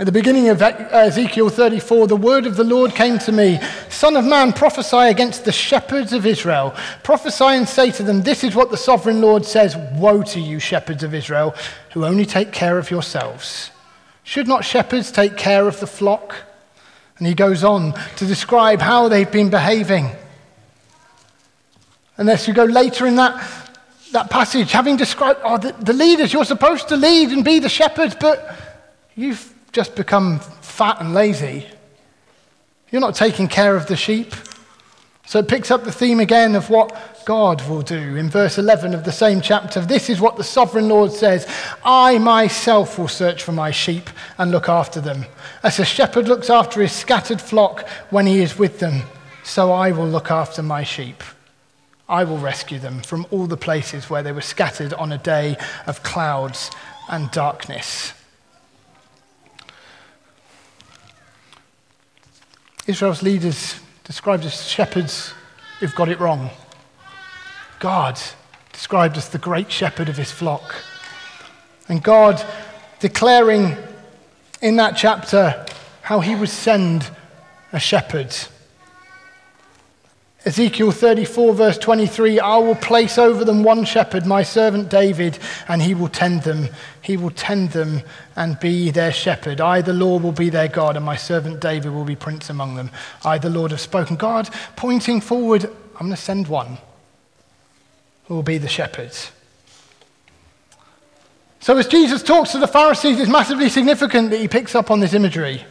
At 0.00 0.06
the 0.06 0.12
beginning 0.12 0.48
of 0.48 0.62
Ezekiel 0.62 1.48
34, 1.48 2.06
the 2.06 2.14
word 2.14 2.46
of 2.46 2.54
the 2.54 2.62
Lord 2.62 2.94
came 2.94 3.18
to 3.18 3.32
me 3.32 3.58
Son 3.88 4.14
of 4.14 4.24
man, 4.24 4.52
prophesy 4.52 4.96
against 4.96 5.44
the 5.44 5.50
shepherds 5.50 6.12
of 6.12 6.24
Israel. 6.24 6.72
Prophesy 7.02 7.44
and 7.44 7.68
say 7.68 7.90
to 7.90 8.04
them, 8.04 8.22
This 8.22 8.44
is 8.44 8.54
what 8.54 8.70
the 8.70 8.76
sovereign 8.76 9.20
Lord 9.20 9.44
says 9.44 9.76
Woe 9.94 10.22
to 10.22 10.38
you, 10.38 10.60
shepherds 10.60 11.02
of 11.02 11.14
Israel, 11.14 11.52
who 11.94 12.04
only 12.04 12.24
take 12.24 12.52
care 12.52 12.78
of 12.78 12.92
yourselves. 12.92 13.72
Should 14.22 14.46
not 14.46 14.64
shepherds 14.64 15.10
take 15.10 15.36
care 15.36 15.66
of 15.66 15.80
the 15.80 15.86
flock? 15.88 16.36
And 17.18 17.26
he 17.26 17.34
goes 17.34 17.64
on 17.64 17.92
to 18.18 18.24
describe 18.24 18.80
how 18.80 19.08
they've 19.08 19.30
been 19.30 19.50
behaving. 19.50 20.12
As 22.18 22.46
you 22.46 22.54
go 22.54 22.64
later 22.64 23.04
in 23.04 23.16
that, 23.16 23.74
that 24.12 24.30
passage, 24.30 24.70
having 24.70 24.96
described 24.96 25.40
oh, 25.42 25.58
the, 25.58 25.72
the 25.72 25.92
leaders, 25.92 26.32
you're 26.32 26.44
supposed 26.44 26.86
to 26.88 26.96
lead 26.96 27.30
and 27.30 27.44
be 27.44 27.58
the 27.58 27.68
shepherds, 27.68 28.14
but 28.20 28.54
you've 29.16 29.54
just 29.72 29.94
become 29.94 30.40
fat 30.60 31.00
and 31.00 31.14
lazy. 31.14 31.66
You're 32.90 33.00
not 33.00 33.14
taking 33.14 33.48
care 33.48 33.76
of 33.76 33.86
the 33.86 33.96
sheep. 33.96 34.32
So 35.26 35.40
it 35.40 35.48
picks 35.48 35.70
up 35.70 35.84
the 35.84 35.92
theme 35.92 36.20
again 36.20 36.54
of 36.54 36.70
what 36.70 37.24
God 37.26 37.60
will 37.68 37.82
do 37.82 38.16
in 38.16 38.30
verse 38.30 38.56
11 38.56 38.94
of 38.94 39.04
the 39.04 39.12
same 39.12 39.42
chapter. 39.42 39.80
This 39.80 40.08
is 40.08 40.22
what 40.22 40.36
the 40.38 40.42
sovereign 40.42 40.88
Lord 40.88 41.12
says 41.12 41.46
I 41.84 42.16
myself 42.16 42.98
will 42.98 43.08
search 43.08 43.42
for 43.42 43.52
my 43.52 43.70
sheep 43.70 44.08
and 44.38 44.50
look 44.50 44.70
after 44.70 45.02
them. 45.02 45.26
As 45.62 45.78
a 45.78 45.84
shepherd 45.84 46.28
looks 46.28 46.48
after 46.48 46.80
his 46.80 46.92
scattered 46.92 47.42
flock 47.42 47.86
when 48.08 48.26
he 48.26 48.40
is 48.40 48.58
with 48.58 48.78
them, 48.78 49.02
so 49.44 49.70
I 49.70 49.90
will 49.90 50.08
look 50.08 50.30
after 50.30 50.62
my 50.62 50.82
sheep. 50.82 51.22
I 52.08 52.24
will 52.24 52.38
rescue 52.38 52.78
them 52.78 53.02
from 53.02 53.26
all 53.30 53.46
the 53.46 53.58
places 53.58 54.08
where 54.08 54.22
they 54.22 54.32
were 54.32 54.40
scattered 54.40 54.94
on 54.94 55.12
a 55.12 55.18
day 55.18 55.58
of 55.86 56.02
clouds 56.02 56.70
and 57.10 57.30
darkness. 57.30 58.14
Israel's 62.88 63.22
leaders 63.22 63.78
described 64.04 64.46
as 64.46 64.66
shepherds 64.66 65.34
who've 65.78 65.94
got 65.94 66.08
it 66.08 66.18
wrong. 66.18 66.48
God 67.80 68.18
described 68.72 69.18
as 69.18 69.28
the 69.28 69.36
great 69.36 69.70
shepherd 69.70 70.08
of 70.08 70.16
his 70.16 70.32
flock. 70.32 70.74
And 71.86 72.02
God 72.02 72.42
declaring 72.98 73.76
in 74.62 74.76
that 74.76 74.96
chapter 74.96 75.66
how 76.00 76.20
he 76.20 76.34
would 76.34 76.48
send 76.48 77.10
a 77.74 77.78
shepherd 77.78 78.34
Ezekiel 80.48 80.92
34, 80.92 81.52
verse 81.52 81.76
23 81.76 82.40
I 82.40 82.56
will 82.56 82.74
place 82.74 83.18
over 83.18 83.44
them 83.44 83.62
one 83.62 83.84
shepherd, 83.84 84.24
my 84.24 84.42
servant 84.42 84.88
David, 84.88 85.38
and 85.68 85.82
he 85.82 85.92
will 85.94 86.08
tend 86.08 86.40
them. 86.44 86.70
He 87.02 87.18
will 87.18 87.32
tend 87.32 87.72
them 87.72 88.00
and 88.34 88.58
be 88.58 88.90
their 88.90 89.12
shepherd. 89.12 89.60
I, 89.60 89.82
the 89.82 89.92
Lord, 89.92 90.22
will 90.22 90.32
be 90.32 90.48
their 90.48 90.68
God, 90.68 90.96
and 90.96 91.04
my 91.04 91.16
servant 91.16 91.60
David 91.60 91.92
will 91.92 92.06
be 92.06 92.16
prince 92.16 92.48
among 92.48 92.76
them. 92.76 92.90
I, 93.26 93.36
the 93.36 93.50
Lord, 93.50 93.72
have 93.72 93.80
spoken. 93.82 94.16
God, 94.16 94.48
pointing 94.74 95.20
forward, 95.20 95.64
I'm 95.64 96.06
going 96.06 96.12
to 96.12 96.16
send 96.16 96.48
one 96.48 96.78
who 98.24 98.36
will 98.36 98.42
be 98.42 98.56
the 98.56 98.68
shepherd. 98.68 99.12
So, 101.60 101.76
as 101.76 101.88
Jesus 101.88 102.22
talks 102.22 102.52
to 102.52 102.58
the 102.58 102.66
Pharisees, 102.66 103.20
it's 103.20 103.28
massively 103.28 103.68
significant 103.68 104.30
that 104.30 104.40
he 104.40 104.48
picks 104.48 104.74
up 104.74 104.90
on 104.90 105.00
this 105.00 105.12
imagery, 105.12 105.62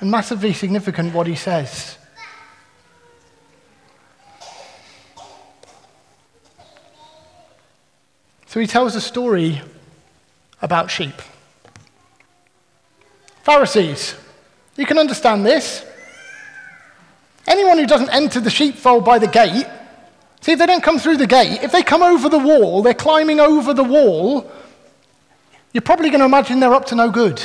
and 0.00 0.10
massively 0.10 0.52
significant 0.52 1.14
what 1.14 1.26
he 1.26 1.36
says. 1.36 1.96
So 8.50 8.58
he 8.58 8.66
tells 8.66 8.96
a 8.96 9.00
story 9.00 9.62
about 10.60 10.90
sheep. 10.90 11.14
Pharisees, 13.44 14.16
you 14.76 14.84
can 14.86 14.98
understand 14.98 15.46
this. 15.46 15.86
Anyone 17.46 17.78
who 17.78 17.86
doesn't 17.86 18.10
enter 18.10 18.40
the 18.40 18.50
sheepfold 18.50 19.04
by 19.04 19.20
the 19.20 19.28
gate, 19.28 19.68
see, 20.40 20.50
if 20.50 20.58
they 20.58 20.66
don't 20.66 20.82
come 20.82 20.98
through 20.98 21.18
the 21.18 21.28
gate, 21.28 21.62
if 21.62 21.70
they 21.70 21.84
come 21.84 22.02
over 22.02 22.28
the 22.28 22.40
wall, 22.40 22.82
they're 22.82 22.92
climbing 22.92 23.38
over 23.38 23.72
the 23.72 23.84
wall, 23.84 24.50
you're 25.72 25.80
probably 25.80 26.10
going 26.10 26.18
to 26.18 26.26
imagine 26.26 26.58
they're 26.58 26.74
up 26.74 26.86
to 26.86 26.96
no 26.96 27.08
good. 27.08 27.40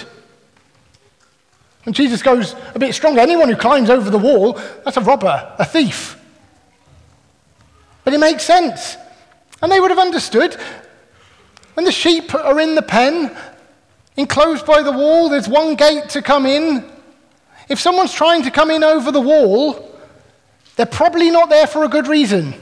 And 1.85 1.93
Jesus 1.93 2.23
goes 2.23 2.55
a 2.73 2.79
bit 2.79 2.95
stronger. 2.95 3.19
Anyone 3.19 3.49
who 3.49 3.55
climbs 3.55 3.91
over 3.91 4.09
the 4.09 4.17
wall, 4.17 4.53
that's 4.83 4.97
a 4.97 5.01
robber, 5.01 5.53
a 5.59 5.65
thief. 5.65 6.19
But 8.03 8.15
it 8.15 8.19
makes 8.19 8.41
sense. 8.41 8.97
And 9.61 9.71
they 9.71 9.79
would 9.79 9.91
have 9.91 9.99
understood 9.99 10.57
when 11.75 11.85
the 11.85 11.91
sheep 11.91 12.33
are 12.33 12.59
in 12.59 12.75
the 12.75 12.81
pen, 12.81 13.35
enclosed 14.17 14.65
by 14.65 14.81
the 14.81 14.91
wall, 14.91 15.29
there's 15.29 15.47
one 15.47 15.75
gate 15.75 16.09
to 16.09 16.21
come 16.21 16.45
in. 16.45 16.83
If 17.69 17.79
someone's 17.79 18.13
trying 18.13 18.43
to 18.43 18.51
come 18.51 18.71
in 18.71 18.83
over 18.83 19.11
the 19.11 19.21
wall, 19.21 19.91
they're 20.75 20.85
probably 20.85 21.29
not 21.29 21.49
there 21.49 21.67
for 21.67 21.83
a 21.83 21.87
good 21.87 22.07
reason. 22.07 22.53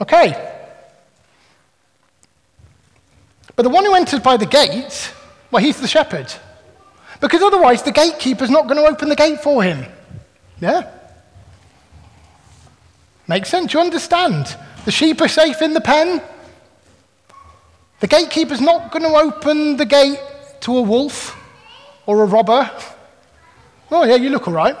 Okay. 0.00 0.54
But 3.56 3.64
the 3.64 3.68
one 3.68 3.84
who 3.84 3.94
enters 3.94 4.20
by 4.20 4.36
the 4.36 4.46
gate, 4.46 5.12
Well, 5.50 5.62
he's 5.62 5.80
the 5.80 5.88
shepherd. 5.88 6.32
Because 7.20 7.42
otherwise, 7.42 7.82
the 7.82 7.92
gatekeeper's 7.92 8.50
not 8.50 8.66
going 8.66 8.76
to 8.76 8.88
open 8.88 9.08
the 9.08 9.16
gate 9.16 9.40
for 9.42 9.62
him. 9.62 9.84
Yeah? 10.60 10.90
Makes 13.26 13.50
sense. 13.50 13.74
You 13.74 13.80
understand? 13.80 14.56
The 14.84 14.90
sheep 14.90 15.20
are 15.20 15.28
safe 15.28 15.60
in 15.60 15.74
the 15.74 15.80
pen. 15.80 16.22
The 18.00 18.06
gatekeeper's 18.06 18.60
not 18.60 18.90
going 18.90 19.02
to 19.02 19.16
open 19.16 19.76
the 19.76 19.84
gate 19.84 20.18
to 20.60 20.76
a 20.76 20.82
wolf 20.82 21.36
or 22.06 22.22
a 22.22 22.26
robber. 22.26 22.70
Oh, 23.90 24.04
yeah, 24.04 24.16
you 24.16 24.30
look 24.30 24.48
all 24.48 24.54
right. 24.54 24.76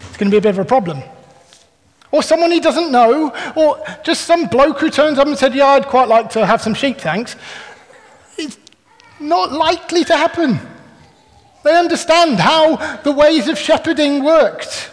It's 0.00 0.16
going 0.16 0.30
to 0.30 0.34
be 0.34 0.38
a 0.38 0.40
bit 0.40 0.50
of 0.50 0.58
a 0.58 0.64
problem. 0.64 1.02
Or 2.10 2.22
someone 2.22 2.50
he 2.50 2.60
doesn't 2.60 2.90
know, 2.90 3.32
or 3.54 3.84
just 4.02 4.22
some 4.22 4.46
bloke 4.46 4.80
who 4.80 4.90
turns 4.90 5.18
up 5.18 5.26
and 5.26 5.36
said, 5.36 5.54
Yeah, 5.54 5.66
I'd 5.66 5.86
quite 5.86 6.08
like 6.08 6.30
to 6.30 6.46
have 6.46 6.62
some 6.62 6.74
sheep, 6.74 6.98
thanks. 6.98 7.36
It's 8.38 8.58
not 9.20 9.52
likely 9.52 10.04
to 10.04 10.16
happen. 10.16 10.58
They 11.64 11.76
understand 11.76 12.38
how 12.38 12.96
the 13.02 13.12
ways 13.12 13.48
of 13.48 13.58
shepherding 13.58 14.24
worked. 14.24 14.90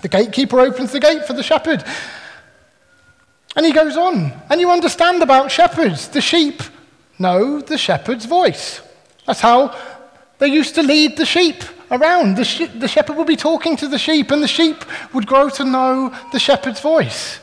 The 0.00 0.08
gatekeeper 0.08 0.60
opens 0.60 0.92
the 0.92 1.00
gate 1.00 1.26
for 1.26 1.32
the 1.32 1.42
shepherd. 1.42 1.84
And 3.56 3.66
he 3.66 3.72
goes 3.72 3.96
on. 3.96 4.32
And 4.50 4.60
you 4.60 4.70
understand 4.70 5.22
about 5.22 5.50
shepherds. 5.50 6.08
The 6.08 6.20
sheep 6.20 6.62
know 7.18 7.60
the 7.60 7.78
shepherd's 7.78 8.24
voice. 8.24 8.80
That's 9.26 9.40
how 9.40 9.76
they 10.38 10.48
used 10.48 10.74
to 10.74 10.82
lead 10.82 11.16
the 11.16 11.26
sheep 11.26 11.62
around. 11.90 12.36
The, 12.36 12.70
the 12.78 12.88
shepherd 12.88 13.16
would 13.16 13.26
be 13.26 13.36
talking 13.36 13.76
to 13.76 13.88
the 13.88 13.98
sheep, 13.98 14.30
and 14.30 14.42
the 14.42 14.48
sheep 14.48 14.84
would 15.14 15.26
grow 15.26 15.48
to 15.50 15.64
know 15.64 16.14
the 16.32 16.40
shepherd's 16.40 16.80
voice. 16.80 17.38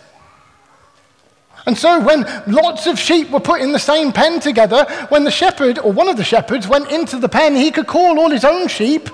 And 1.66 1.78
so, 1.78 2.00
when 2.00 2.25
lots 2.48 2.88
of 2.88 2.98
sheep 2.98 3.30
were 3.30 3.39
put 3.39 3.62
in 3.62 3.72
the 3.72 3.80
same 3.80 4.12
pen 4.12 4.39
together, 4.39 4.86
when 5.10 5.24
the 5.24 5.32
shepherd, 5.32 5.78
or 5.80 5.92
one 5.92 6.10
of 6.10 6.18
the 6.18 6.24
shepherds, 6.24 6.68
went 6.68 6.92
into 6.92 7.18
the 7.18 7.30
pen, 7.30 7.56
he 7.56 7.70
could 7.70 7.88
call 7.88 8.20
all 8.20 8.32
his 8.32 8.44
own 8.44 8.68
sheep 8.68 9.10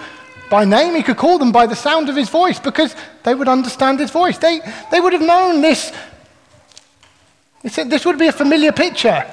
by 0.49 0.63
name. 0.63 0.95
He 0.95 1.03
could 1.03 1.17
call 1.17 1.37
them 1.37 1.51
by 1.51 1.65
the 1.65 1.75
sound 1.75 2.07
of 2.07 2.15
his 2.15 2.29
voice 2.29 2.59
because 2.59 2.95
they 3.23 3.35
would 3.35 3.47
understand 3.47 3.99
his 3.99 4.11
voice. 4.11 4.37
They, 4.37 4.61
they 4.91 4.99
would 4.99 5.13
have 5.13 5.21
known 5.21 5.61
this. 5.61 5.91
This 7.65 8.05
would 8.05 8.19
be 8.19 8.27
a 8.27 8.31
familiar 8.31 8.71
picture, 8.71 9.25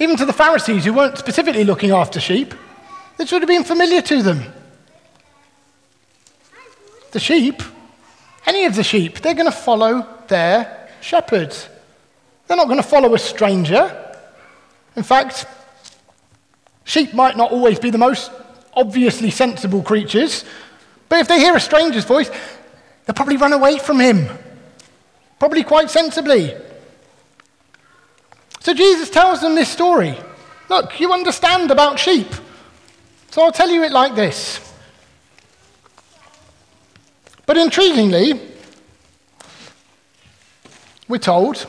even 0.00 0.16
to 0.16 0.24
the 0.24 0.32
Pharisees 0.32 0.84
who 0.84 0.92
weren't 0.92 1.18
specifically 1.18 1.62
looking 1.62 1.92
after 1.92 2.18
sheep. 2.18 2.52
This 3.16 3.30
would 3.30 3.42
have 3.42 3.48
been 3.48 3.62
familiar 3.62 4.02
to 4.02 4.22
them. 4.24 4.42
The 7.12 7.20
sheep, 7.20 7.62
any 8.44 8.64
of 8.64 8.74
the 8.74 8.82
sheep, 8.82 9.20
they're 9.20 9.34
going 9.34 9.50
to 9.50 9.56
follow 9.56 10.04
their 10.26 10.88
shepherds. 11.00 11.68
They're 12.48 12.56
not 12.56 12.66
going 12.66 12.82
to 12.82 12.88
follow 12.88 13.14
a 13.14 13.18
stranger. 13.20 14.16
In 14.96 15.04
fact, 15.04 15.46
sheep 16.82 17.14
might 17.14 17.36
not 17.36 17.52
always 17.52 17.78
be 17.78 17.90
the 17.90 17.98
most 17.98 18.32
obviously 18.74 19.30
sensible 19.30 19.84
creatures, 19.84 20.44
but 21.08 21.20
if 21.20 21.28
they 21.28 21.38
hear 21.38 21.54
a 21.54 21.60
stranger's 21.60 22.04
voice, 22.04 22.30
they'll 23.04 23.14
probably 23.14 23.36
run 23.36 23.52
away 23.52 23.78
from 23.78 24.00
him, 24.00 24.28
probably 25.38 25.62
quite 25.62 25.88
sensibly. 25.88 26.52
So 28.66 28.74
Jesus 28.74 29.08
tells 29.10 29.42
them 29.42 29.54
this 29.54 29.68
story. 29.68 30.18
Look, 30.68 30.98
you 30.98 31.12
understand 31.12 31.70
about 31.70 32.00
sheep. 32.00 32.26
So 33.30 33.42
I'll 33.42 33.52
tell 33.52 33.70
you 33.70 33.84
it 33.84 33.92
like 33.92 34.16
this. 34.16 34.58
But 37.46 37.58
intriguingly, 37.58 38.40
we're 41.06 41.18
told 41.18 41.64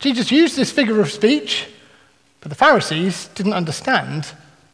Jesus 0.00 0.32
used 0.32 0.56
this 0.56 0.72
figure 0.72 1.00
of 1.00 1.08
speech, 1.08 1.68
but 2.40 2.48
the 2.48 2.56
Pharisees 2.56 3.28
didn't 3.36 3.52
understand 3.52 4.26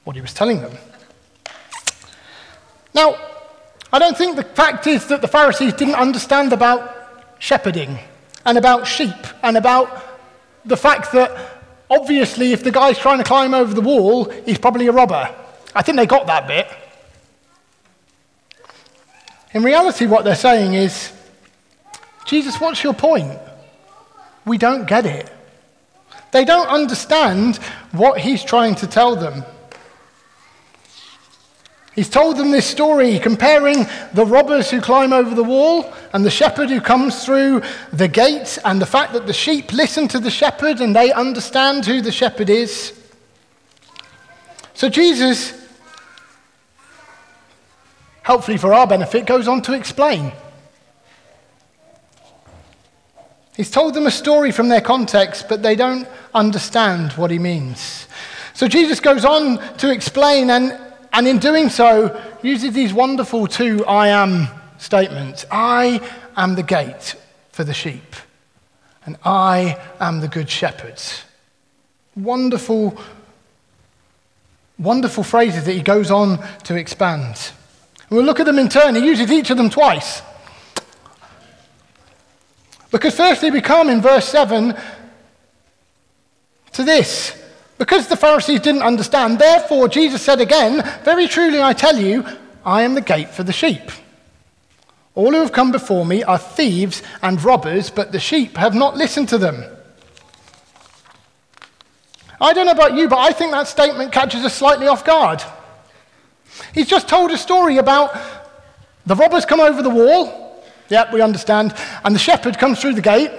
what 0.05 0.17
he 0.17 0.23
was 0.23 0.33
telling 0.33 0.63
them. 0.63 0.79
Now, 2.95 3.19
I 3.93 3.99
don't 3.99 4.17
think 4.17 4.37
the 4.37 4.45
fact 4.45 4.87
is 4.87 5.09
that 5.09 5.21
the 5.21 5.29
Pharisees 5.29 5.75
didn't 5.75 5.97
understand 5.97 6.55
about 6.55 6.91
shepherding 7.39 7.99
and 8.47 8.57
about 8.57 8.87
sheep 8.87 9.27
and 9.43 9.59
about 9.59 10.08
the 10.69 10.77
fact 10.77 11.13
that 11.13 11.63
obviously 11.91 12.53
if 12.53 12.63
the 12.63 12.71
guy's 12.71 12.99
trying 12.99 13.19
to 13.19 13.25
climb 13.25 13.55
over 13.55 13.75
the 13.75 13.81
wall, 13.81 14.25
he's 14.45 14.59
probably 14.59 14.87
a 14.87 14.93
robber. 14.93 15.35
I 15.75 15.83
think 15.83 15.97
they 15.97 16.07
got 16.07 16.27
that 16.27 16.47
bit. 16.47 16.69
In 19.53 19.63
reality, 19.63 20.07
what 20.07 20.25
they're 20.25 20.37
saying 20.37 20.75
is, 20.75 21.13
Jesus, 22.27 22.61
what's 22.61 22.85
your 22.85 22.93
point? 22.93 23.39
We 24.45 24.59
don't 24.59 24.87
get 24.87 25.07
it. 25.07 25.31
They 26.33 26.45
don't 26.45 26.69
understand 26.69 27.57
what 27.93 28.21
he's 28.21 28.45
trying 28.45 28.75
to 28.77 28.87
tell 28.87 29.17
them. 29.17 29.45
He's 31.99 32.09
told 32.09 32.37
them 32.37 32.53
this 32.53 32.65
story 32.65 33.19
comparing 33.19 33.85
the 34.15 34.25
robbers 34.25 34.71
who 34.71 34.81
climb 34.81 35.13
over 35.13 35.35
the 35.35 35.43
wall 35.43 35.93
and 36.13 36.25
the 36.25 36.31
shepherd 36.31 36.71
who 36.71 36.81
comes 36.81 37.25
through 37.25 37.61
the 37.93 38.07
gate, 38.07 38.57
and 38.65 38.81
the 38.81 38.87
fact 38.87 39.15
that 39.15 39.27
the 39.27 39.33
sheep 39.33 39.73
listen 39.73 40.07
to 40.07 40.21
the 40.21 40.31
shepherd 40.31 40.81
and 40.81 40.95
they 40.95 41.11
understand 41.11 41.85
who 41.85 42.01
the 42.01 42.13
shepherd 42.13 42.51
is. 42.51 42.97
So 44.75 44.89
Jesus, 44.89 45.61
hopefully 48.25 48.59
for 48.59 48.73
our 48.73 48.87
benefit, 48.87 49.27
goes 49.27 49.49
on 49.49 49.61
to 49.63 49.73
explain. 49.73 50.31
He's 53.57 53.73
told 53.73 53.95
them 53.95 54.07
a 54.07 54.13
story 54.13 54.53
from 54.53 54.69
their 54.69 54.83
context, 54.83 55.47
but 55.49 55.65
they 55.65 55.75
don't 55.75 56.07
understand 56.33 57.15
what 57.15 57.33
he 57.33 57.41
means. 57.41 58.07
So 58.55 58.69
Jesus 58.69 59.01
goes 59.01 59.25
on 59.25 59.59
to 59.79 59.91
explain, 59.91 60.49
and, 60.51 60.79
and 61.19 61.27
in 61.27 61.39
doing 61.39 61.69
so, 61.69 62.23
uses 62.43 62.75
these 62.75 62.95
wonderful 62.95 63.49
two 63.49 63.85
I 63.87 64.07
am 64.07 64.47
statements 64.79 65.45
I 65.51 66.01
am 66.37 66.55
the 66.55 66.63
gate 66.63 67.17
for 67.51 67.65
the 67.65 67.75
sheep, 67.75 68.15
and 69.05 69.17
I 69.25 69.81
am 69.99 70.21
the 70.21 70.29
good 70.29 70.49
shepherd. 70.49 71.03
Wonderful, 72.15 72.97
wonderful 74.79 75.25
phrases 75.25 75.65
that 75.65 75.73
he 75.73 75.83
goes 75.83 76.13
on 76.13 76.39
to 76.63 76.77
expand. 76.77 77.51
We'll 78.11 78.23
look 78.23 78.39
at 78.39 78.47
them 78.47 78.61
in 78.61 78.69
turn. 78.69 78.95
He 78.95 79.05
uses 79.05 79.33
each 79.33 79.51
of 79.51 79.57
them 79.57 79.71
twice. 79.71 80.23
Because 82.93 83.17
firstly, 83.17 83.51
we 83.51 83.61
come 83.61 83.91
in 83.91 84.01
verse 84.01 84.29
7 84.29 84.73
to 86.75 86.85
this. 86.85 87.37
Because 87.79 88.09
the 88.09 88.17
Pharisees 88.17 88.61
didn't 88.61 88.83
understand, 88.83 89.39
therefore 89.39 89.89
Jesus 89.89 90.23
said 90.23 90.41
again, 90.41 90.83
Very 91.05 91.29
truly 91.29 91.63
I 91.63 91.73
tell 91.73 91.97
you, 91.97 92.25
I 92.65 92.83
am 92.83 92.95
the 92.95 93.01
gate 93.01 93.31
for 93.31 93.45
the 93.45 93.53
sheep. 93.53 93.91
All 95.15 95.33
who 95.33 95.41
have 95.41 95.53
come 95.53 95.73
before 95.73 96.05
me 96.05 96.23
are 96.23 96.39
thieves 96.39 97.03
and 97.23 97.43
robbers, 97.43 97.91
but 97.91 98.13
the 98.13 98.21
sheep 98.21 98.57
have 98.57 98.75
not 98.75 98.97
listened 98.97 99.29
to 99.31 99.39
them. 99.39 99.65
I 102.41 102.53
don't 102.53 102.67
know 102.67 102.73
about 102.73 102.95
you, 102.95 103.09
but 103.09 103.19
I 103.19 103.33
think 103.33 103.53
that 103.53 103.67
statement 103.67 104.13
catches 104.13 104.45
us 104.45 104.55
slightly 104.55 104.87
off 104.87 105.05
guard. 105.05 105.43
He's 106.73 106.87
just 106.87 107.09
told 107.09 107.31
a 107.31 107.39
story 107.39 107.79
about 107.79 108.17
the 109.07 109.17
robbers 109.17 109.45
come 109.45 109.61
over 109.61 109.83
the 109.83 109.91
wall, 109.91 110.49
Yep, 110.89 111.13
we 111.13 111.21
understand. 111.21 111.75
And 112.05 112.15
the 112.15 112.19
shepherd 112.19 112.59
comes 112.59 112.81
through 112.81 112.95
the 112.95 113.03
gate. 113.03 113.31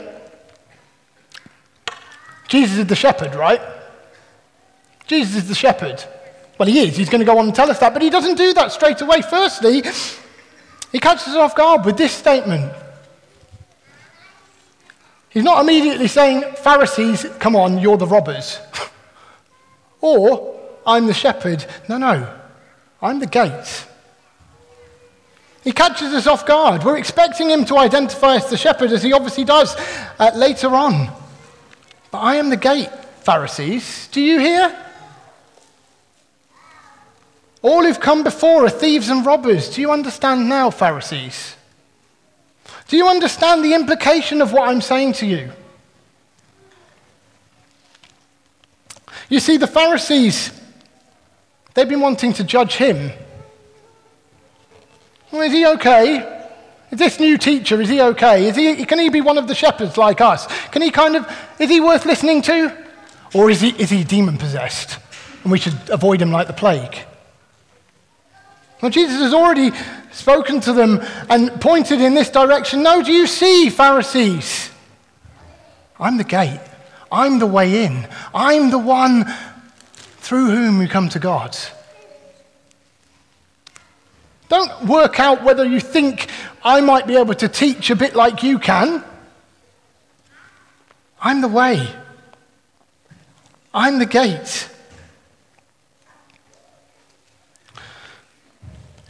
Jesus 2.47 2.77
is 2.77 2.85
the 2.87 2.95
shepherd, 2.95 3.35
right? 3.35 3.61
Jesus 5.09 5.37
is 5.37 5.47
the 5.49 5.55
shepherd. 5.55 6.03
Well, 6.59 6.69
he 6.69 6.81
is. 6.81 6.95
He's 6.95 7.09
going 7.09 7.19
to 7.19 7.25
go 7.25 7.39
on 7.39 7.45
and 7.45 7.55
tell 7.55 7.71
us 7.71 7.79
that. 7.79 7.93
But 7.93 8.03
he 8.03 8.11
doesn't 8.11 8.35
do 8.35 8.53
that 8.53 8.71
straight 8.71 9.01
away. 9.01 9.23
Firstly, 9.23 9.81
he 10.91 10.99
catches 10.99 11.29
us 11.29 11.35
off 11.35 11.55
guard 11.55 11.83
with 11.83 11.97
this 11.97 12.11
statement. 12.11 12.71
He's 15.31 15.43
not 15.43 15.63
immediately 15.63 16.07
saying, 16.07 16.43
Pharisees, 16.57 17.25
come 17.39 17.55
on, 17.55 17.79
you're 17.79 17.97
the 17.97 18.05
robbers. 18.05 18.59
or, 20.01 20.59
I'm 20.85 21.07
the 21.07 21.13
shepherd. 21.13 21.65
No, 21.87 21.97
no, 21.97 22.31
I'm 23.01 23.19
the 23.19 23.27
gate. 23.27 23.87
He 25.63 25.71
catches 25.71 26.13
us 26.13 26.27
off 26.27 26.45
guard. 26.45 26.83
We're 26.83 26.97
expecting 26.97 27.49
him 27.49 27.65
to 27.65 27.77
identify 27.77 28.35
as 28.35 28.47
the 28.47 28.57
shepherd, 28.57 28.91
as 28.91 29.01
he 29.01 29.11
obviously 29.11 29.43
does 29.43 29.75
uh, 30.19 30.31
later 30.35 30.69
on. 30.69 31.09
But 32.11 32.19
I 32.19 32.35
am 32.35 32.49
the 32.49 32.57
gate, 32.57 32.89
Pharisees. 33.23 34.07
Do 34.11 34.21
you 34.21 34.39
hear? 34.39 34.85
All 37.61 37.83
who've 37.83 37.99
come 37.99 38.23
before 38.23 38.65
are 38.65 38.69
thieves 38.69 39.09
and 39.09 39.25
robbers. 39.25 39.69
Do 39.73 39.81
you 39.81 39.91
understand 39.91 40.47
now, 40.47 40.69
Pharisees? 40.69 41.55
Do 42.87 42.97
you 42.97 43.07
understand 43.07 43.63
the 43.63 43.73
implication 43.73 44.41
of 44.41 44.53
what 44.53 44.69
I'm 44.69 44.81
saying 44.81 45.13
to 45.13 45.25
you? 45.25 45.51
You 49.29 49.39
see, 49.39 49.57
the 49.57 49.67
Pharisees, 49.67 50.51
they've 51.73 51.87
been 51.87 51.99
wanting 51.99 52.33
to 52.33 52.43
judge 52.43 52.75
him 52.75 53.11
well, 55.31 55.43
is 55.43 55.53
he 55.53 55.65
okay? 55.65 56.47
Is 56.89 56.97
this 56.97 57.19
new 57.19 57.37
teacher, 57.37 57.79
is 57.79 57.87
he 57.87 58.01
okay? 58.01 58.47
Is 58.47 58.55
he, 58.55 58.83
can 58.85 58.97
he 58.97 59.09
be 59.09 59.21
one 59.21 59.37
of 59.37 59.47
the 59.47 59.53
shepherds 59.53 59.95
like 59.95 60.21
us? 60.21 60.47
Can 60.69 60.81
he 60.81 60.89
kind 60.89 61.15
of, 61.15 61.31
is 61.59 61.69
he 61.69 61.79
worth 61.79 62.05
listening 62.05 62.41
to? 62.43 62.75
Or 63.35 63.51
is 63.51 63.61
he, 63.61 63.69
is 63.79 63.91
he 63.91 64.03
demon 64.03 64.39
possessed? 64.39 64.97
and 65.43 65.51
we 65.51 65.59
should 65.59 65.77
avoid 65.89 66.21
him 66.21 66.31
like 66.31 66.47
the 66.47 66.53
plague. 66.53 66.99
Well, 68.81 68.91
Jesus 68.91 69.19
has 69.19 69.33
already 69.33 69.71
spoken 70.11 70.61
to 70.61 70.73
them 70.73 71.01
and 71.29 71.59
pointed 71.59 72.01
in 72.01 72.13
this 72.13 72.29
direction. 72.29 72.81
No, 72.81 73.03
do 73.03 73.11
you 73.11 73.27
see, 73.27 73.69
Pharisees? 73.69 74.69
I'm 75.99 76.17
the 76.17 76.23
gate. 76.23 76.61
I'm 77.11 77.39
the 77.39 77.47
way 77.47 77.85
in. 77.85 78.07
I'm 78.33 78.71
the 78.71 78.79
one 78.79 79.25
through 80.19 80.51
whom 80.51 80.81
you 80.81 80.87
come 80.87 81.09
to 81.09 81.19
God. 81.19 81.57
Don't 84.47 84.85
work 84.85 85.19
out 85.19 85.43
whether 85.43 85.65
you 85.65 85.79
think 85.79 86.27
I 86.63 86.81
might 86.81 87.05
be 87.05 87.17
able 87.17 87.35
to 87.35 87.47
teach 87.47 87.89
a 87.89 87.95
bit 87.95 88.15
like 88.15 88.43
you 88.43 88.59
can. 88.59 89.03
I'm 91.21 91.41
the 91.41 91.47
way. 91.47 91.87
I'm 93.73 93.99
the 93.99 94.05
gate. 94.05 94.69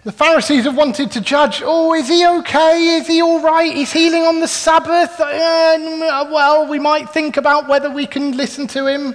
The 0.03 0.11
Pharisees 0.13 0.63
have 0.63 0.77
wanted 0.77 1.11
to 1.11 1.21
judge 1.21 1.61
oh, 1.63 1.93
is 1.93 2.07
he 2.07 2.25
okay? 2.25 2.97
Is 2.97 3.07
he 3.07 3.21
all 3.21 3.41
right? 3.41 3.75
He's 3.75 3.91
healing 3.91 4.23
on 4.23 4.39
the 4.39 4.47
Sabbath. 4.47 5.19
Uh, 5.19 6.29
well, 6.31 6.67
we 6.67 6.79
might 6.79 7.09
think 7.09 7.35
about 7.35 7.67
whether 7.67 7.89
we 7.89 8.05
can 8.05 8.37
listen 8.37 8.65
to 8.67 8.87
him. 8.87 9.13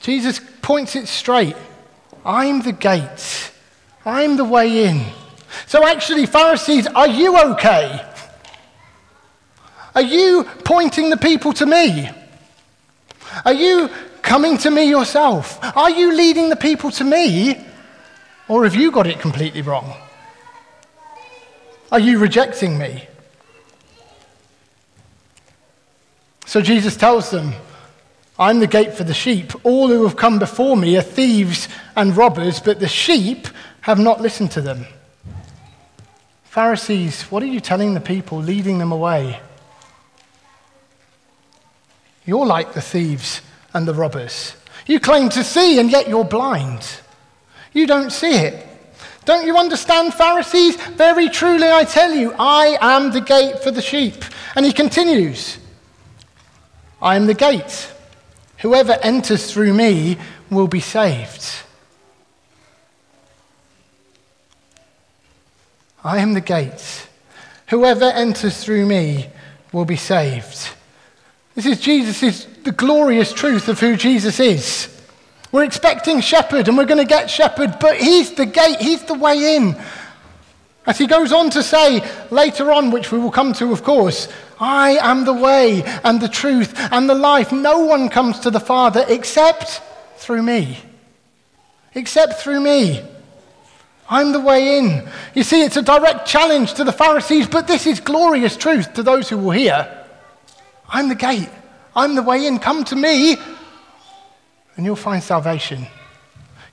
Jesus 0.00 0.40
points 0.62 0.96
it 0.96 1.06
straight 1.08 1.56
I'm 2.24 2.60
the 2.60 2.72
gate, 2.72 3.52
I'm 4.04 4.36
the 4.36 4.44
way 4.44 4.86
in. 4.86 5.04
So, 5.66 5.86
actually, 5.86 6.26
Pharisees, 6.26 6.88
are 6.88 7.06
you 7.06 7.38
okay? 7.52 8.04
Are 9.94 10.02
you 10.02 10.44
pointing 10.64 11.08
the 11.08 11.16
people 11.16 11.52
to 11.54 11.66
me? 11.66 12.10
Are 13.44 13.52
you 13.52 13.88
coming 14.22 14.58
to 14.58 14.70
me 14.70 14.88
yourself? 14.88 15.58
Are 15.76 15.90
you 15.90 16.14
leading 16.14 16.48
the 16.48 16.56
people 16.56 16.90
to 16.90 17.04
me? 17.04 17.65
Or 18.48 18.64
have 18.64 18.76
you 18.76 18.90
got 18.90 19.06
it 19.06 19.18
completely 19.18 19.62
wrong? 19.62 19.92
Are 21.90 21.98
you 21.98 22.18
rejecting 22.18 22.78
me? 22.78 23.06
So 26.46 26.60
Jesus 26.60 26.96
tells 26.96 27.30
them, 27.30 27.52
I'm 28.38 28.60
the 28.60 28.66
gate 28.66 28.94
for 28.94 29.04
the 29.04 29.14
sheep. 29.14 29.52
All 29.64 29.88
who 29.88 30.04
have 30.04 30.16
come 30.16 30.38
before 30.38 30.76
me 30.76 30.96
are 30.96 31.02
thieves 31.02 31.68
and 31.96 32.16
robbers, 32.16 32.60
but 32.60 32.80
the 32.80 32.88
sheep 32.88 33.48
have 33.80 33.98
not 33.98 34.20
listened 34.20 34.52
to 34.52 34.60
them. 34.60 34.86
Pharisees, 36.44 37.22
what 37.24 37.42
are 37.42 37.46
you 37.46 37.60
telling 37.60 37.94
the 37.94 38.00
people, 38.00 38.38
leading 38.38 38.78
them 38.78 38.92
away? 38.92 39.40
You're 42.24 42.46
like 42.46 42.74
the 42.74 42.80
thieves 42.80 43.40
and 43.72 43.86
the 43.86 43.94
robbers. 43.94 44.54
You 44.86 45.00
claim 45.00 45.28
to 45.30 45.44
see, 45.44 45.78
and 45.78 45.90
yet 45.90 46.08
you're 46.08 46.24
blind. 46.24 46.82
You 47.76 47.86
don't 47.86 48.10
see 48.10 48.34
it. 48.34 48.66
Don't 49.26 49.46
you 49.46 49.58
understand, 49.58 50.14
Pharisees? 50.14 50.76
Very 50.92 51.28
truly 51.28 51.68
I 51.68 51.84
tell 51.84 52.10
you, 52.10 52.32
I 52.38 52.78
am 52.80 53.10
the 53.10 53.20
gate 53.20 53.58
for 53.62 53.70
the 53.70 53.82
sheep. 53.82 54.24
And 54.54 54.64
he 54.64 54.72
continues 54.72 55.58
I 57.02 57.16
am 57.16 57.26
the 57.26 57.34
gate. 57.34 57.92
Whoever 58.60 58.94
enters 59.02 59.52
through 59.52 59.74
me 59.74 60.16
will 60.50 60.68
be 60.68 60.80
saved. 60.80 61.44
I 66.02 66.16
am 66.20 66.32
the 66.32 66.40
gate. 66.40 67.08
Whoever 67.68 68.06
enters 68.06 68.64
through 68.64 68.86
me 68.86 69.28
will 69.70 69.84
be 69.84 69.96
saved. 69.96 70.70
This 71.54 71.66
is 71.66 71.78
Jesus' 71.78 72.46
the 72.64 72.72
glorious 72.72 73.34
truth 73.34 73.68
of 73.68 73.80
who 73.80 73.96
Jesus 73.96 74.40
is. 74.40 74.95
We're 75.52 75.64
expecting 75.64 76.20
shepherd 76.20 76.68
and 76.68 76.76
we're 76.76 76.86
going 76.86 76.98
to 76.98 77.04
get 77.04 77.30
shepherd, 77.30 77.78
but 77.80 77.96
he's 77.96 78.32
the 78.32 78.46
gate, 78.46 78.80
he's 78.80 79.04
the 79.04 79.14
way 79.14 79.56
in. 79.56 79.76
As 80.86 80.98
he 80.98 81.06
goes 81.06 81.32
on 81.32 81.50
to 81.50 81.62
say 81.62 82.08
later 82.30 82.70
on, 82.70 82.90
which 82.90 83.10
we 83.10 83.18
will 83.18 83.30
come 83.30 83.52
to, 83.54 83.72
of 83.72 83.82
course, 83.82 84.28
I 84.60 84.98
am 85.00 85.24
the 85.24 85.34
way 85.34 85.82
and 86.04 86.20
the 86.20 86.28
truth 86.28 86.74
and 86.92 87.08
the 87.08 87.14
life. 87.14 87.52
No 87.52 87.80
one 87.80 88.08
comes 88.08 88.40
to 88.40 88.50
the 88.50 88.60
Father 88.60 89.04
except 89.08 89.82
through 90.16 90.42
me. 90.42 90.78
Except 91.94 92.34
through 92.40 92.60
me. 92.60 93.02
I'm 94.08 94.32
the 94.32 94.40
way 94.40 94.78
in. 94.78 95.08
You 95.34 95.42
see, 95.42 95.62
it's 95.62 95.76
a 95.76 95.82
direct 95.82 96.26
challenge 96.26 96.74
to 96.74 96.84
the 96.84 96.92
Pharisees, 96.92 97.48
but 97.48 97.66
this 97.66 97.86
is 97.86 97.98
glorious 97.98 98.56
truth 98.56 98.94
to 98.94 99.02
those 99.02 99.28
who 99.28 99.38
will 99.38 99.50
hear. 99.50 100.06
I'm 100.88 101.08
the 101.08 101.16
gate. 101.16 101.50
I'm 101.96 102.14
the 102.14 102.22
way 102.22 102.46
in. 102.46 102.60
Come 102.60 102.84
to 102.84 102.96
me 102.96 103.36
and 104.76 104.84
you'll 104.84 104.96
find 104.96 105.22
salvation. 105.22 105.86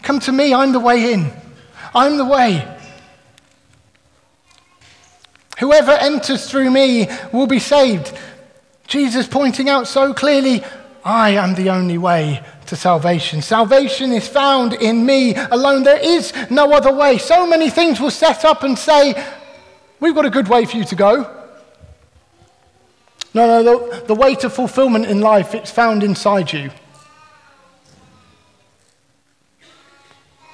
Come 0.01 0.19
to 0.21 0.31
me, 0.31 0.53
I'm 0.53 0.73
the 0.73 0.79
way 0.79 1.13
in. 1.13 1.31
I'm 1.95 2.17
the 2.17 2.25
way. 2.25 2.67
Whoever 5.59 5.91
enters 5.91 6.49
through 6.49 6.71
me 6.71 7.07
will 7.31 7.47
be 7.47 7.59
saved. 7.59 8.11
Jesus 8.87 9.27
pointing 9.27 9.69
out 9.69 9.87
so 9.87 10.13
clearly, 10.13 10.63
I 11.05 11.31
am 11.31 11.55
the 11.55 11.69
only 11.69 11.97
way 11.97 12.43
to 12.67 12.75
salvation. 12.75 13.41
Salvation 13.41 14.11
is 14.11 14.27
found 14.27 14.73
in 14.73 15.05
me 15.05 15.35
alone. 15.35 15.83
There 15.83 15.99
is 15.99 16.33
no 16.49 16.71
other 16.73 16.93
way. 16.93 17.17
So 17.17 17.47
many 17.47 17.69
things 17.69 17.99
will 17.99 18.11
set 18.11 18.45
up 18.45 18.63
and 18.63 18.77
say, 18.77 19.13
We've 19.99 20.15
got 20.15 20.25
a 20.25 20.29
good 20.29 20.49
way 20.49 20.65
for 20.65 20.75
you 20.75 20.83
to 20.85 20.95
go. 20.95 21.43
No, 23.33 23.47
no, 23.47 23.63
the, 23.63 24.05
the 24.07 24.15
way 24.15 24.35
to 24.35 24.49
fulfillment 24.49 25.05
in 25.05 25.21
life, 25.21 25.55
it's 25.55 25.71
found 25.71 26.03
inside 26.03 26.51
you. 26.51 26.71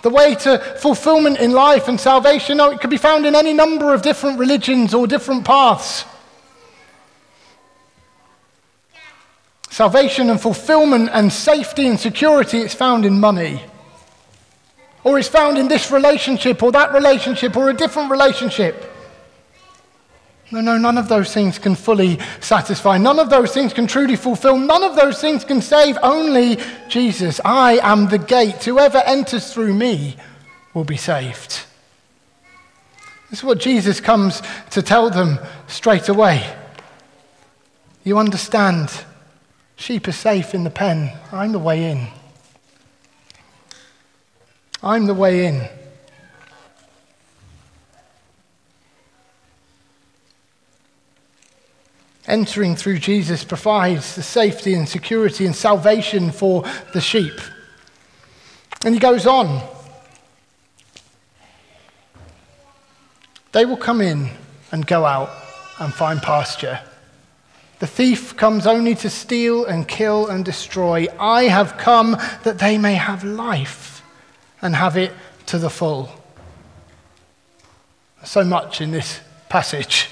The 0.02 0.10
way 0.10 0.36
to 0.36 0.58
fulfillment 0.58 1.40
in 1.40 1.52
life 1.52 1.88
and 1.88 2.00
salvation, 2.00 2.58
no, 2.58 2.72
it 2.72 2.80
could 2.80 2.90
be 2.90 2.98
found 2.98 3.26
in 3.26 3.36
any 3.36 3.54
number 3.54 3.94
of 3.94 4.02
different 4.02 4.40
religions 4.40 4.94
or 4.94 5.08
different 5.08 5.44
paths. 5.44 6.06
Salvation 9.70 10.30
and 10.30 10.40
fulfillment 10.42 11.10
and 11.14 11.32
safety 11.32 11.88
and 11.88 12.00
security, 12.00 12.60
it's 12.60 12.74
found 12.74 13.06
in 13.06 13.20
money. 13.20 13.62
Or 15.04 15.20
it's 15.20 15.28
found 15.28 15.58
in 15.58 15.68
this 15.68 15.92
relationship 15.92 16.62
or 16.64 16.72
that 16.72 16.94
relationship 16.94 17.56
or 17.56 17.70
a 17.70 17.74
different 17.74 18.12
relationship. 18.12 18.92
No, 20.52 20.62
no, 20.62 20.78
none 20.78 20.98
of 20.98 21.08
those 21.08 21.32
things 21.32 21.60
can 21.60 21.76
fully 21.76 22.18
satisfy. 22.40 22.98
None 22.98 23.20
of 23.20 23.30
those 23.30 23.54
things 23.54 23.72
can 23.72 23.86
truly 23.86 24.16
fulfill. 24.16 24.58
None 24.58 24.84
of 24.84 24.96
those 24.96 25.22
things 25.22 25.46
can 25.46 25.62
save. 25.62 25.98
Only 26.02 26.58
Jesus. 26.88 27.40
I 27.46 27.80
am 27.84 28.10
the 28.10 28.18
gate. 28.18 28.64
Whoever 28.64 28.98
enters 29.06 29.54
through 29.54 29.76
me 29.76 30.16
will 30.74 30.86
be 30.86 30.98
saved. 30.98 31.62
This 33.30 33.40
is 33.40 33.44
what 33.44 33.60
Jesus 33.60 34.02
comes 34.02 34.42
to 34.72 34.82
tell 34.82 35.12
them 35.12 35.38
straight 35.68 36.10
away. 36.10 36.52
You 38.04 38.18
understand, 38.18 38.92
sheep 39.76 40.08
are 40.08 40.12
safe 40.12 40.56
in 40.56 40.64
the 40.64 40.72
pen. 40.72 41.12
I'm 41.32 41.52
the 41.52 41.60
way 41.60 41.92
in. 41.92 42.08
I'm 44.82 45.06
the 45.06 45.14
way 45.14 45.46
in. 45.46 45.68
Entering 52.28 52.76
through 52.76 53.00
Jesus 53.00 53.44
provides 53.44 54.16
the 54.16 54.24
safety 54.24 54.74
and 54.74 54.88
security 54.88 55.46
and 55.46 55.56
salvation 55.56 56.32
for 56.32 56.64
the 56.94 57.02
sheep. 57.02 57.40
And 58.86 58.94
he 58.94 59.00
goes 59.00 59.26
on. 59.26 59.62
They 63.52 63.66
will 63.66 63.78
come 63.78 64.02
in 64.02 64.30
and 64.72 64.86
go 64.86 65.06
out 65.06 65.32
and 65.80 65.94
find 65.94 66.22
pasture. 66.22 66.80
The 67.80 67.88
thief 67.88 68.36
comes 68.36 68.68
only 68.68 68.94
to 68.96 69.10
steal 69.10 69.66
and 69.66 69.88
kill 69.88 70.28
and 70.28 70.44
destroy. 70.44 71.08
I 71.20 71.44
have 71.44 71.78
come 71.78 72.18
that 72.44 72.60
they 72.60 72.78
may 72.78 72.96
have 72.96 73.24
life 73.24 74.04
and 74.62 74.76
have 74.76 74.98
it 74.98 75.14
to 75.48 75.58
the 75.58 75.70
full. 75.70 76.10
So 78.24 78.44
much 78.44 78.82
in 78.82 78.92
this 78.92 79.22
passage. 79.48 80.10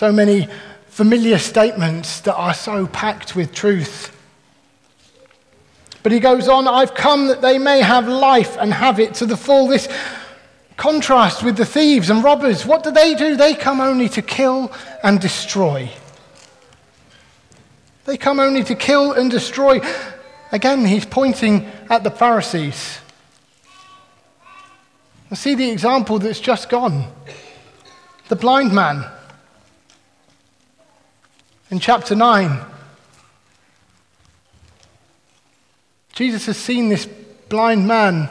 So 0.00 0.10
many 0.10 0.48
familiar 0.86 1.36
statements 1.36 2.20
that 2.22 2.34
are 2.34 2.54
so 2.54 2.86
packed 2.86 3.36
with 3.36 3.52
truth. 3.52 4.16
But 6.02 6.10
he 6.10 6.20
goes 6.20 6.48
on, 6.48 6.66
I've 6.66 6.94
come 6.94 7.26
that 7.26 7.42
they 7.42 7.58
may 7.58 7.82
have 7.82 8.08
life 8.08 8.56
and 8.58 8.72
have 8.72 8.98
it 8.98 9.12
to 9.16 9.26
the 9.26 9.36
full. 9.36 9.68
This 9.68 9.90
contrast 10.78 11.42
with 11.42 11.58
the 11.58 11.66
thieves 11.66 12.08
and 12.08 12.24
robbers. 12.24 12.64
What 12.64 12.82
do 12.82 12.90
they 12.90 13.12
do? 13.12 13.36
They 13.36 13.52
come 13.52 13.78
only 13.78 14.08
to 14.08 14.22
kill 14.22 14.72
and 15.02 15.20
destroy. 15.20 15.90
They 18.06 18.16
come 18.16 18.40
only 18.40 18.64
to 18.64 18.74
kill 18.74 19.12
and 19.12 19.30
destroy. 19.30 19.82
Again, 20.50 20.86
he's 20.86 21.04
pointing 21.04 21.66
at 21.90 22.04
the 22.04 22.10
Pharisees. 22.10 23.00
See 25.34 25.54
the 25.54 25.68
example 25.70 26.18
that's 26.18 26.40
just 26.40 26.70
gone 26.70 27.04
the 28.30 28.36
blind 28.36 28.72
man 28.72 29.04
in 31.70 31.78
chapter 31.78 32.16
9. 32.16 32.60
Jesus 36.12 36.46
has 36.46 36.56
seen 36.56 36.88
this 36.88 37.06
blind 37.48 37.86
man. 37.86 38.28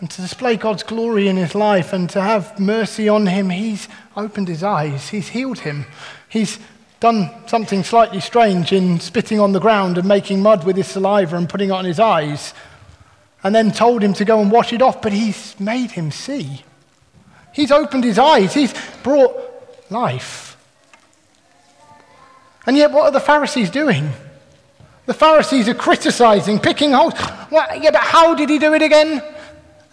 And 0.00 0.10
to 0.10 0.22
display 0.22 0.56
God's 0.56 0.82
glory 0.82 1.28
in 1.28 1.36
his 1.36 1.54
life 1.54 1.92
and 1.92 2.08
to 2.10 2.20
have 2.20 2.58
mercy 2.58 3.08
on 3.08 3.26
him, 3.26 3.50
he's 3.50 3.88
opened 4.16 4.48
his 4.48 4.62
eyes. 4.62 5.08
He's 5.08 5.28
healed 5.28 5.58
him. 5.58 5.86
He's 6.28 6.58
done 7.00 7.30
something 7.46 7.84
slightly 7.84 8.20
strange 8.20 8.72
in 8.72 9.00
spitting 9.00 9.38
on 9.38 9.52
the 9.52 9.60
ground 9.60 9.98
and 9.98 10.08
making 10.08 10.40
mud 10.42 10.64
with 10.64 10.76
his 10.76 10.88
saliva 10.88 11.36
and 11.36 11.48
putting 11.48 11.68
it 11.68 11.72
on 11.72 11.84
his 11.84 12.00
eyes, 12.00 12.54
and 13.42 13.54
then 13.54 13.70
told 13.70 14.02
him 14.02 14.12
to 14.14 14.24
go 14.24 14.40
and 14.40 14.50
wash 14.50 14.72
it 14.72 14.82
off, 14.82 15.02
but 15.02 15.12
he's 15.12 15.58
made 15.60 15.92
him 15.92 16.10
see. 16.10 16.64
He's 17.52 17.70
opened 17.70 18.04
his 18.04 18.18
eyes. 18.18 18.54
He's 18.54 18.74
brought 19.02 19.36
life. 19.90 20.47
And 22.68 22.76
yet, 22.76 22.92
what 22.92 23.04
are 23.04 23.10
the 23.10 23.18
Pharisees 23.18 23.70
doing? 23.70 24.10
The 25.06 25.14
Pharisees 25.14 25.70
are 25.70 25.74
criticizing, 25.74 26.58
picking 26.58 26.92
holes. 26.92 27.14
Well, 27.50 27.66
yeah, 27.80 27.92
but 27.92 28.02
how 28.02 28.34
did 28.34 28.50
he 28.50 28.58
do 28.58 28.74
it 28.74 28.82
again? 28.82 29.22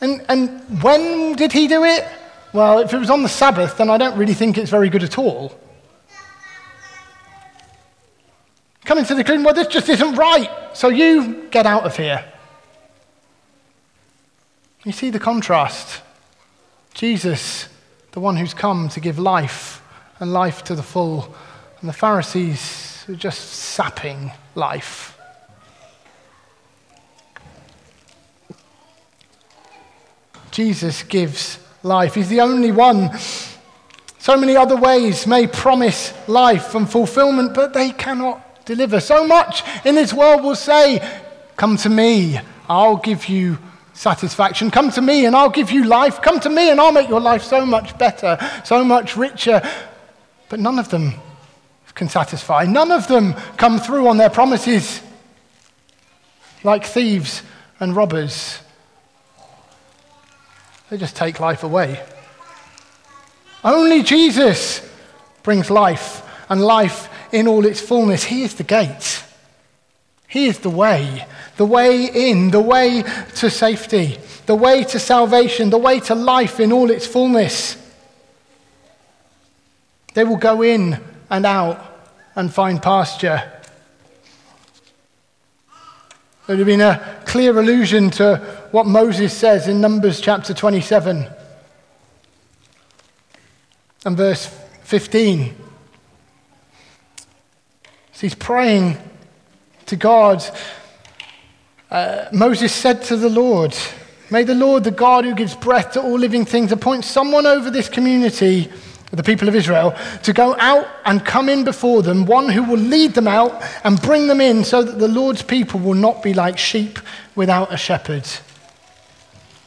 And, 0.02 0.26
and 0.28 0.84
when 0.84 1.38
did 1.38 1.54
he 1.54 1.70
do 1.70 1.86
it? 1.86 2.06
Well, 2.52 2.80
if 2.80 2.94
it 2.94 2.98
was 2.98 3.10
on 3.10 3.24
the 3.24 3.30
Sabbath, 3.30 3.78
then 3.78 3.90
I 3.90 3.98
don't 3.98 4.18
really 4.18 4.34
think 4.34 4.58
it's 4.58 4.70
very 4.70 4.90
good 4.90 5.04
at 5.04 5.18
all. 5.18 5.58
Coming 8.84 9.06
to 9.06 9.16
the 9.16 9.24
conclusion, 9.24 9.46
well, 9.46 9.54
this 9.54 9.68
just 9.68 9.88
isn't 9.88 10.16
right, 10.16 10.50
so 10.74 10.90
you 10.90 11.48
get 11.52 11.66
out 11.66 11.86
of 11.86 11.96
here. 11.96 12.26
You 14.84 14.92
see 14.92 15.12
the 15.12 15.20
contrast. 15.20 16.02
Jesus, 16.94 17.70
the 18.12 18.20
one 18.20 18.36
who's 18.36 18.54
come 18.54 18.90
to 18.90 19.00
give 19.00 19.18
life 19.18 19.82
and 20.20 20.34
life 20.34 20.62
to 20.66 20.76
the 20.76 20.84
full, 20.84 21.34
and 21.80 21.90
the 21.90 21.94
Pharisees 21.94 23.06
are 23.08 23.16
just 23.16 23.50
sapping 23.50 24.32
life. 24.56 25.18
Jesus 30.52 31.04
gives 31.04 31.60
life. 31.84 32.16
He's 32.16 32.30
the 32.30 32.42
only 32.42 32.72
one. 32.72 33.18
So 34.20 34.38
many 34.38 34.56
other 34.56 34.78
ways 34.78 35.28
may 35.28 35.48
promise 35.48 36.14
life 36.28 36.74
and 36.74 36.90
fulfillment, 36.90 37.54
but 37.54 37.74
they 37.74 37.92
cannot 37.92 38.66
deliver. 38.66 39.00
So 39.00 39.28
much 39.28 39.64
in 39.86 39.96
this 39.96 40.14
world 40.14 40.44
will 40.44 40.56
say, 40.56 41.22
Come 41.58 41.78
to 41.78 41.90
me, 41.90 42.40
I'll 42.68 42.98
give 42.98 43.30
you 43.30 43.58
satisfaction. 43.94 44.72
Come 44.72 44.92
to 44.92 45.02
me 45.02 45.26
and 45.26 45.36
I'll 45.36 45.50
give 45.50 45.72
you 45.72 45.84
life. 45.86 46.22
Come 46.22 46.40
to 46.42 46.50
me 46.50 46.70
and 46.70 46.82
I'll 46.82 46.92
make 46.92 47.08
your 47.08 47.22
life 47.22 47.44
so 47.44 47.66
much 47.66 47.98
better, 47.98 48.38
so 48.64 48.84
much 48.84 49.16
richer. 49.16 49.62
But 50.50 50.60
none 50.60 50.80
of 50.80 50.90
them 50.90 51.16
can 51.96 52.10
satisfy. 52.10 52.66
None 52.66 52.92
of 52.92 53.08
them 53.08 53.34
come 53.58 53.80
through 53.80 54.08
on 54.08 54.18
their 54.18 54.30
promises 54.30 55.02
like 56.64 56.86
thieves 56.86 57.42
and 57.80 57.96
robbers. 57.96 58.60
They 60.90 60.98
just 60.98 61.16
take 61.16 61.40
life 61.40 61.64
away. 61.64 62.04
Only 63.64 64.04
Jesus 64.04 64.88
brings 65.42 65.72
life 65.72 66.22
and 66.50 66.62
life 66.62 67.10
in 67.32 67.48
all 67.48 67.66
its 67.66 67.80
fullness. 67.82 68.24
He 68.24 68.44
is 68.44 68.56
the 68.56 68.64
gate. 68.64 69.24
He 70.28 70.48
is 70.48 70.60
the 70.60 70.70
way, 70.70 71.26
the 71.58 71.66
way 71.66 72.06
in, 72.06 72.52
the 72.52 72.62
way 72.62 73.04
to 73.36 73.50
safety, 73.50 74.18
the 74.46 74.56
way 74.56 74.84
to 74.84 75.00
salvation, 75.00 75.70
the 75.70 75.78
way 75.78 76.00
to 76.02 76.16
life 76.16 76.60
in 76.60 76.72
all 76.72 76.92
its 76.92 77.08
fullness. 77.08 77.78
They 80.14 80.24
will 80.24 80.38
go 80.38 80.62
in 80.62 81.00
and 81.30 81.46
out 81.46 82.12
and 82.36 82.54
find 82.54 82.82
pasture. 82.82 83.52
There 86.48 86.56
would 86.56 86.60
have 86.60 86.68
been 86.68 86.82
a 86.82 87.24
clear 87.26 87.58
allusion 87.58 88.12
to 88.12 88.38
what 88.72 88.86
Moses 88.86 89.36
says 89.36 89.68
in 89.68 89.82
Numbers 89.82 90.22
chapter 90.22 90.54
27 90.54 91.28
and 94.06 94.18
verse 94.18 94.46
15. 94.84 95.56
So 98.12 98.22
he's 98.22 98.36
praying 98.36 98.98
to 99.88 99.96
God. 99.96 100.44
Uh, 101.90 102.26
Moses 102.32 102.74
said 102.74 103.02
to 103.04 103.18
the 103.18 103.30
Lord, 103.30 103.76
May 104.30 104.44
the 104.44 104.56
Lord, 104.56 104.84
the 104.84 104.92
God 104.92 105.26
who 105.26 105.34
gives 105.36 105.56
breath 105.56 105.94
to 105.94 106.02
all 106.02 106.18
living 106.18 106.46
things, 106.46 106.72
appoint 106.72 107.06
someone 107.06 107.46
over 107.46 107.70
this 107.70 107.90
community 107.90 108.72
the 109.12 109.24
people 109.24 109.48
of 109.48 109.56
Israel, 109.56 109.96
to 110.24 110.34
go 110.34 110.56
out 110.60 110.88
and 111.06 111.24
come 111.24 111.48
in 111.48 111.64
before 111.64 112.02
them, 112.02 112.26
one 112.26 112.50
who 112.50 112.64
will 112.64 112.80
lead 112.80 113.14
them 113.14 113.28
out 113.28 113.64
and 113.84 114.02
bring 114.02 114.28
them 114.28 114.42
in 114.42 114.64
so 114.64 114.84
that 114.84 115.00
the 115.00 115.08
Lord's 115.08 115.42
people 115.42 115.80
will 115.80 115.94
not 115.94 116.24
be 116.24 116.34
like 116.34 116.58
sheep 116.58 117.00
without 117.36 117.72
a 117.72 117.78
shepherd. 117.78 118.28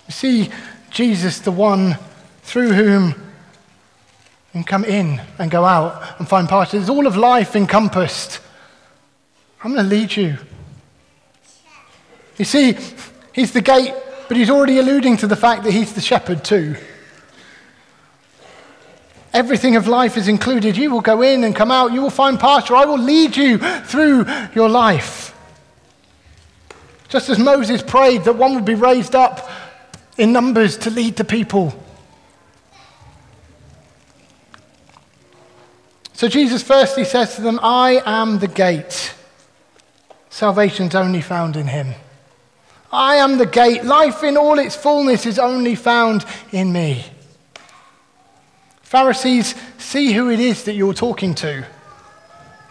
You 0.07 0.12
see, 0.12 0.51
Jesus, 0.90 1.40
the 1.40 1.53
one 1.53 1.98
through 2.42 2.72
whom 2.72 3.14
can 4.53 4.64
come 4.64 4.85
in 4.85 5.20
and 5.38 5.51
go 5.51 5.64
out 5.64 6.18
and 6.18 6.29
find 6.29 6.48
pasture. 6.48 6.79
There's 6.79 6.88
all 6.88 7.07
of 7.07 7.16
life 7.16 7.55
encompassed. 7.55 8.40
I'm 9.62 9.72
going 9.72 9.85
to 9.85 9.88
lead 9.88 10.16
you. 10.16 10.38
You 12.38 12.44
see, 12.44 12.77
he's 13.33 13.53
the 13.53 13.61
gate, 13.61 13.94
but 14.29 14.37
he's 14.37 14.51
already 14.51 14.79
alluding 14.79 15.18
to 15.18 15.27
the 15.27 15.37
fact 15.37 15.64
that 15.64 15.72
he's 15.72 15.92
the 15.92 16.01
shepherd 16.01 16.44
too. 16.44 16.77
Everything 19.33 19.77
of 19.77 19.87
life 19.87 20.17
is 20.17 20.27
included. 20.27 20.77
You 20.77 20.91
will 20.91 21.01
go 21.01 21.23
in 21.23 21.45
and 21.45 21.55
come 21.55 21.71
out. 21.71 21.93
You 21.93 22.03
will 22.03 22.11
find 22.11 22.41
pasture. 22.41 22.75
I 22.75 22.85
will 22.85 22.99
lead 22.99 23.37
you 23.37 23.59
through 23.59 24.27
your 24.55 24.69
life. 24.69 25.35
Just 27.09 27.29
as 27.29 27.38
Moses 27.38 27.83
prayed 27.83 28.25
that 28.25 28.37
one 28.37 28.55
would 28.55 28.64
be 28.64 28.75
raised 28.75 29.14
up 29.14 29.51
in 30.17 30.33
numbers 30.33 30.77
to 30.79 30.91
lead 30.91 31.17
the 31.17 31.25
people. 31.25 31.73
So 36.12 36.29
Jesus 36.29 36.62
firstly 36.62 37.05
says 37.05 37.37
to 37.37 37.43
them, 37.43 37.61
I 37.62 38.03
am 38.05 38.41
the 38.41 38.49
gate. 38.49 39.14
Salvation's 40.31 40.95
only 40.95 41.21
found 41.21 41.57
in 41.57 41.69
him. 41.69 41.95
I 42.91 43.17
am 43.17 43.38
the 43.38 43.47
gate. 43.47 43.85
Life 43.85 44.25
in 44.25 44.37
all 44.37 44.59
its 44.59 44.75
fullness 44.75 45.27
is 45.27 45.38
only 45.38 45.75
found 45.75 46.25
in 46.51 46.73
me. 46.73 47.05
Pharisees, 48.88 49.55
see 49.77 50.12
who 50.12 50.31
it 50.31 50.40
is 50.40 50.64
that 50.64 50.72
you're 50.72 50.94
talking 50.94 51.35
to. 51.35 51.66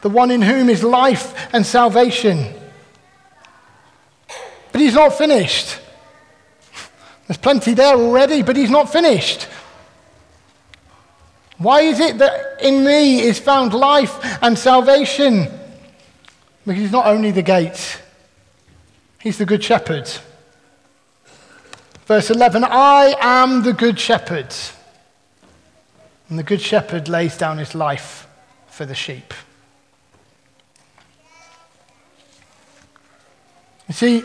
The 0.02 0.10
one 0.10 0.32
in 0.32 0.42
whom 0.42 0.68
is 0.68 0.84
life 0.84 1.48
and 1.54 1.64
salvation. 1.64 2.56
But 4.72 4.82
he's 4.82 4.96
not 4.96 5.14
finished. 5.14 5.80
There's 7.28 7.38
plenty 7.38 7.76
there 7.76 7.94
already, 7.94 8.42
but 8.42 8.56
he's 8.56 8.72
not 8.72 8.92
finished. 8.92 9.48
Why 11.60 11.82
is 11.82 12.00
it 12.00 12.18
that 12.18 12.64
in 12.64 12.84
me 12.84 13.22
is 13.22 13.38
found 13.38 13.76
life 13.76 14.18
and 14.42 14.58
salvation? 14.58 15.48
Because 16.66 16.82
he's 16.82 16.92
not 16.92 17.06
only 17.06 17.30
the 17.30 17.44
gate, 17.44 18.02
he's 19.22 19.38
the 19.38 19.46
good 19.46 19.64
shepherd. 19.64 20.10
Verse 22.08 22.32
11 22.32 22.64
I 22.64 23.14
am 23.22 23.62
the 23.62 23.74
good 23.74 24.00
shepherd. 24.00 24.52
And 26.30 26.38
the 26.38 26.44
Good 26.44 26.62
Shepherd 26.62 27.08
lays 27.08 27.38
down 27.38 27.58
his 27.58 27.74
life 27.74 28.28
for 28.68 28.86
the 28.86 28.96
sheep. 28.96 29.34
You 33.88 33.94
see, 33.94 34.24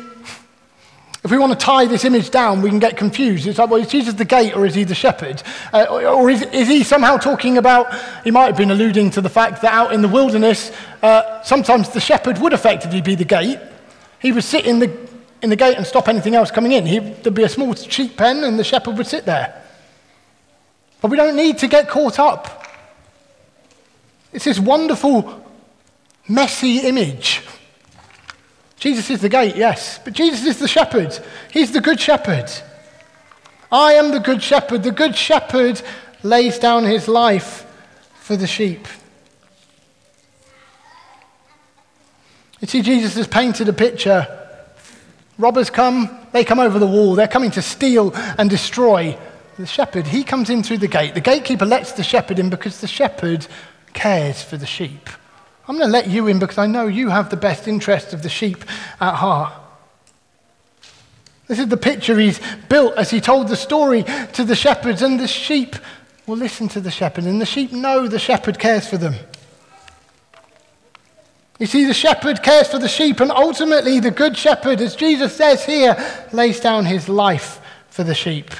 if 1.24 1.30
we 1.30 1.38
want 1.38 1.52
to 1.52 1.58
tie 1.58 1.86
this 1.86 2.04
image 2.04 2.30
down, 2.30 2.62
we 2.62 2.68
can 2.68 2.80
get 2.80 2.96
confused. 2.96 3.46
It's 3.46 3.58
like, 3.58 3.70
well, 3.70 3.80
is 3.80 3.86
Jesus 3.86 4.14
the 4.14 4.24
gate 4.24 4.56
or 4.56 4.66
is 4.66 4.74
he 4.74 4.82
the 4.82 4.94
shepherd? 4.94 5.40
Uh, 5.72 5.84
or 5.84 6.28
is, 6.28 6.42
is, 6.42 6.66
he 6.66 6.82
somehow 6.82 7.16
talking 7.16 7.58
about, 7.58 7.94
he 8.24 8.32
might 8.32 8.46
have 8.46 8.56
been 8.56 8.72
alluding 8.72 9.10
to 9.10 9.20
the 9.20 9.28
fact 9.28 9.62
that 9.62 9.72
out 9.72 9.92
in 9.92 10.02
the 10.02 10.08
wilderness, 10.08 10.72
uh, 11.00 11.40
sometimes 11.44 11.90
the 11.90 12.00
shepherd 12.00 12.38
would 12.38 12.52
effectively 12.52 13.00
be 13.00 13.14
the 13.14 13.24
gate. 13.24 13.60
He 14.18 14.32
would 14.32 14.42
sit 14.42 14.66
in 14.66 14.80
the, 14.80 15.08
in 15.42 15.50
the 15.50 15.56
gate 15.56 15.76
and 15.76 15.86
stop 15.86 16.08
anything 16.08 16.34
else 16.34 16.50
coming 16.50 16.72
in. 16.72 16.86
He, 16.86 16.98
there'd 16.98 17.34
be 17.34 17.44
a 17.44 17.48
small 17.48 17.72
sheep 17.76 18.16
pen 18.16 18.42
and 18.42 18.58
the 18.58 18.64
shepherd 18.64 18.98
would 18.98 19.06
sit 19.06 19.24
there. 19.24 19.61
But 21.02 21.10
we 21.10 21.16
don't 21.16 21.36
need 21.36 21.58
to 21.58 21.68
get 21.68 21.88
caught 21.88 22.20
up. 22.20 22.64
It's 24.32 24.44
this 24.44 24.60
wonderful, 24.60 25.44
messy 26.28 26.78
image. 26.78 27.42
Jesus 28.78 29.10
is 29.10 29.20
the 29.20 29.28
gate, 29.28 29.56
yes, 29.56 29.98
but 30.02 30.12
Jesus 30.12 30.46
is 30.46 30.58
the 30.58 30.68
shepherd. 30.68 31.18
He's 31.52 31.72
the 31.72 31.80
good 31.80 32.00
shepherd. 32.00 32.50
I 33.70 33.94
am 33.94 34.12
the 34.12 34.20
good 34.20 34.42
shepherd. 34.42 34.84
The 34.84 34.92
good 34.92 35.16
shepherd 35.16 35.82
lays 36.22 36.58
down 36.58 36.84
his 36.84 37.08
life 37.08 37.66
for 38.14 38.36
the 38.36 38.46
sheep. 38.46 38.86
You 42.60 42.68
see, 42.68 42.82
Jesus 42.82 43.16
has 43.16 43.26
painted 43.26 43.68
a 43.68 43.72
picture. 43.72 44.26
Robbers 45.36 45.68
come, 45.68 46.16
they 46.32 46.44
come 46.44 46.60
over 46.60 46.78
the 46.78 46.86
wall, 46.86 47.16
they're 47.16 47.26
coming 47.26 47.50
to 47.52 47.62
steal 47.62 48.12
and 48.38 48.48
destroy 48.48 49.18
the 49.62 49.68
shepherd, 49.68 50.08
he 50.08 50.24
comes 50.24 50.50
in 50.50 50.62
through 50.62 50.78
the 50.78 50.88
gate. 50.88 51.14
The 51.14 51.20
gatekeeper 51.20 51.64
lets 51.64 51.92
the 51.92 52.02
shepherd 52.02 52.38
in 52.38 52.50
because 52.50 52.80
the 52.80 52.88
shepherd 52.88 53.46
cares 53.92 54.42
for 54.42 54.56
the 54.56 54.66
sheep. 54.66 55.08
I'm 55.68 55.76
going 55.76 55.86
to 55.86 55.92
let 55.92 56.08
you 56.08 56.26
in 56.26 56.40
because 56.40 56.58
I 56.58 56.66
know 56.66 56.86
you 56.86 57.08
have 57.10 57.30
the 57.30 57.36
best 57.36 57.68
interest 57.68 58.12
of 58.12 58.22
the 58.22 58.28
sheep 58.28 58.64
at 59.00 59.14
heart. 59.14 59.54
This 61.46 61.60
is 61.60 61.68
the 61.68 61.76
picture 61.76 62.18
he's 62.18 62.40
built 62.68 62.94
as 62.96 63.10
he 63.10 63.20
told 63.20 63.46
the 63.46 63.56
story 63.56 64.04
to 64.32 64.44
the 64.44 64.56
shepherds, 64.56 65.00
and 65.00 65.20
the 65.20 65.28
sheep 65.28 65.76
will 66.26 66.36
listen 66.36 66.66
to 66.68 66.80
the 66.80 66.90
shepherd, 66.90 67.24
and 67.24 67.40
the 67.40 67.46
sheep 67.46 67.70
know 67.72 68.08
the 68.08 68.18
shepherd 68.18 68.58
cares 68.58 68.88
for 68.88 68.96
them. 68.96 69.14
You 71.60 71.66
see, 71.66 71.84
the 71.84 71.94
shepherd 71.94 72.42
cares 72.42 72.68
for 72.68 72.78
the 72.78 72.88
sheep, 72.88 73.20
and 73.20 73.30
ultimately, 73.30 74.00
the 74.00 74.10
good 74.10 74.36
shepherd, 74.36 74.80
as 74.80 74.96
Jesus 74.96 75.36
says 75.36 75.64
here, 75.64 75.96
lays 76.32 76.58
down 76.58 76.86
his 76.86 77.08
life 77.08 77.60
for 77.90 78.02
the 78.02 78.14
sheep. 78.14 78.50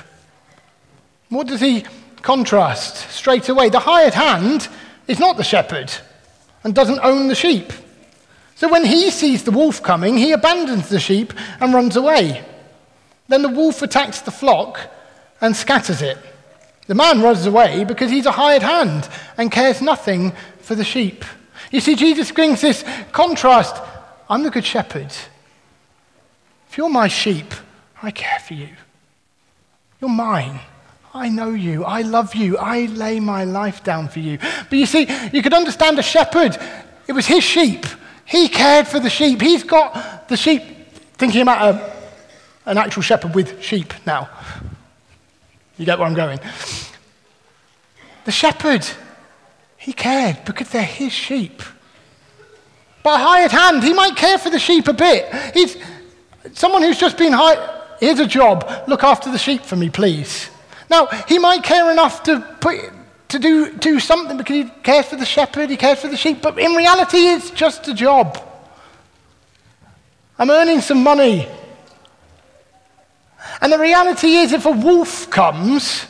What 1.32 1.46
does 1.46 1.62
he 1.62 1.86
contrast 2.20 3.10
straight 3.10 3.48
away? 3.48 3.70
The 3.70 3.78
hired 3.78 4.12
hand 4.12 4.68
is 5.08 5.18
not 5.18 5.38
the 5.38 5.42
shepherd 5.42 5.90
and 6.62 6.74
doesn't 6.74 7.00
own 7.02 7.28
the 7.28 7.34
sheep. 7.34 7.72
So 8.54 8.68
when 8.70 8.84
he 8.84 9.10
sees 9.10 9.42
the 9.42 9.50
wolf 9.50 9.82
coming, 9.82 10.18
he 10.18 10.32
abandons 10.32 10.90
the 10.90 11.00
sheep 11.00 11.32
and 11.58 11.72
runs 11.72 11.96
away. 11.96 12.44
Then 13.28 13.40
the 13.40 13.48
wolf 13.48 13.80
attacks 13.80 14.20
the 14.20 14.30
flock 14.30 14.78
and 15.40 15.56
scatters 15.56 16.02
it. 16.02 16.18
The 16.86 16.94
man 16.94 17.22
runs 17.22 17.46
away 17.46 17.84
because 17.84 18.10
he's 18.10 18.26
a 18.26 18.32
hired 18.32 18.62
hand 18.62 19.08
and 19.38 19.50
cares 19.50 19.80
nothing 19.80 20.32
for 20.60 20.74
the 20.74 20.84
sheep. 20.84 21.24
You 21.70 21.80
see, 21.80 21.96
Jesus 21.96 22.30
brings 22.30 22.60
this 22.60 22.84
contrast. 23.10 23.74
I'm 24.28 24.42
the 24.42 24.50
good 24.50 24.66
shepherd. 24.66 25.14
If 26.68 26.76
you're 26.76 26.90
my 26.90 27.08
sheep, 27.08 27.54
I 28.02 28.10
care 28.10 28.38
for 28.40 28.52
you. 28.52 28.68
You're 29.98 30.10
mine. 30.10 30.60
I 31.14 31.28
know 31.28 31.50
you. 31.50 31.84
I 31.84 32.02
love 32.02 32.34
you. 32.34 32.56
I 32.56 32.86
lay 32.86 33.20
my 33.20 33.44
life 33.44 33.84
down 33.84 34.08
for 34.08 34.20
you. 34.20 34.38
But 34.38 34.72
you 34.72 34.86
see, 34.86 35.06
you 35.32 35.42
could 35.42 35.52
understand 35.52 35.98
a 35.98 36.02
shepherd. 36.02 36.56
It 37.06 37.12
was 37.12 37.26
his 37.26 37.44
sheep. 37.44 37.84
He 38.24 38.48
cared 38.48 38.86
for 38.88 38.98
the 38.98 39.10
sheep. 39.10 39.40
He's 39.40 39.62
got 39.62 40.28
the 40.28 40.36
sheep, 40.36 40.62
thinking 41.14 41.42
about 41.42 41.74
a, 41.74 41.92
an 42.64 42.78
actual 42.78 43.02
shepherd 43.02 43.34
with 43.34 43.62
sheep 43.62 43.92
now. 44.06 44.30
You 45.76 45.84
get 45.84 45.98
where 45.98 46.06
I'm 46.06 46.14
going. 46.14 46.40
The 48.24 48.32
shepherd, 48.32 48.86
he 49.76 49.92
cared 49.92 50.44
because 50.44 50.70
they're 50.70 50.82
his 50.82 51.12
sheep. 51.12 51.62
By 53.02 53.18
hired 53.18 53.50
hand, 53.50 53.82
he 53.82 53.92
might 53.92 54.16
care 54.16 54.38
for 54.38 54.48
the 54.48 54.60
sheep 54.60 54.86
a 54.88 54.92
bit. 54.92 55.34
He's 55.52 55.76
someone 56.52 56.82
who's 56.82 56.98
just 56.98 57.18
been 57.18 57.32
hired. 57.32 57.58
Here's 57.98 58.20
a 58.20 58.26
job. 58.26 58.84
Look 58.86 59.02
after 59.02 59.30
the 59.30 59.38
sheep 59.38 59.62
for 59.62 59.76
me, 59.76 59.90
please. 59.90 60.48
Now, 60.92 61.06
he 61.26 61.38
might 61.38 61.62
care 61.62 61.90
enough 61.90 62.22
to, 62.24 62.40
put, 62.60 62.76
to 63.28 63.38
do, 63.38 63.72
do 63.72 63.98
something 63.98 64.36
because 64.36 64.56
he 64.56 64.64
cares 64.82 65.06
for 65.06 65.16
the 65.16 65.24
shepherd, 65.24 65.70
he 65.70 65.76
cares 65.78 66.00
for 66.00 66.08
the 66.08 66.18
sheep, 66.18 66.42
but 66.42 66.58
in 66.58 66.72
reality, 66.72 67.16
it's 67.16 67.48
just 67.48 67.88
a 67.88 67.94
job. 67.94 68.38
I'm 70.38 70.50
earning 70.50 70.82
some 70.82 71.02
money. 71.02 71.48
And 73.62 73.72
the 73.72 73.78
reality 73.78 74.34
is, 74.34 74.52
if 74.52 74.66
a 74.66 74.70
wolf 74.70 75.30
comes, 75.30 76.04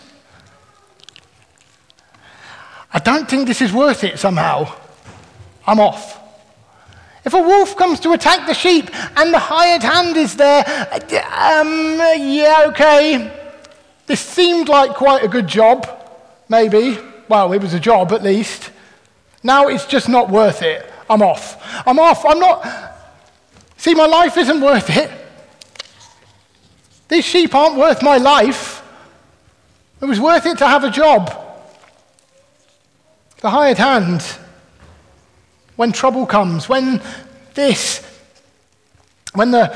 I 2.93 2.99
don't 2.99 3.31
think 3.31 3.47
this 3.47 3.63
is 3.63 3.73
worth 3.73 4.03
it 4.03 4.19
somehow. 4.19 4.75
I'm 5.65 5.79
off. 5.79 6.19
If 7.25 7.35
a 7.35 7.39
wolf 7.41 7.77
comes 7.77 8.01
to 8.01 8.15
attack 8.15 8.49
the 8.49 8.55
sheep 8.55 8.91
and 9.17 9.33
the 9.33 9.39
hired 9.39 9.85
hand 9.85 10.17
is 10.17 10.35
there, 10.35 10.65
um, 11.39 12.01
yeah, 12.19 12.65
okay. 12.67 13.42
This 14.07 14.21
seemed 14.21 14.69
like 14.69 14.95
quite 14.95 15.23
a 15.23 15.29
good 15.29 15.47
job, 15.47 15.87
maybe. 16.49 16.99
Well, 17.29 17.53
it 17.53 17.63
was 17.63 17.75
a 17.75 17.81
job 17.81 18.13
at 18.13 18.23
least. 18.23 18.71
Now 19.43 19.69
it's 19.69 19.87
just 19.87 20.09
not 20.09 20.31
worth 20.31 20.63
it. 20.63 20.91
I'm 21.09 21.23
off. 21.23 21.63
I'm 21.87 21.99
off. 21.99 22.25
I'm 22.25 22.39
not. 22.39 22.67
See, 23.77 23.95
my 23.95 24.07
life 24.07 24.37
isn't 24.37 24.61
worth 24.61 24.91
it. 24.91 25.11
These 27.09 27.25
sheep 27.25 27.55
aren't 27.55 27.77
worth 27.77 28.03
my 28.03 28.17
life. 28.17 28.83
It 30.01 30.07
was 30.07 30.19
worth 30.19 30.47
it 30.47 30.59
to 30.59 30.67
have 30.67 30.85
a 30.85 30.91
job. 30.91 31.31
The 33.41 33.51
hired 33.51 33.79
hand, 33.79 34.23
when 35.77 35.93
trouble 35.93 36.27
comes, 36.27 36.69
when 36.69 37.03
this, 37.55 38.05
when 39.35 39.51
the, 39.51 39.69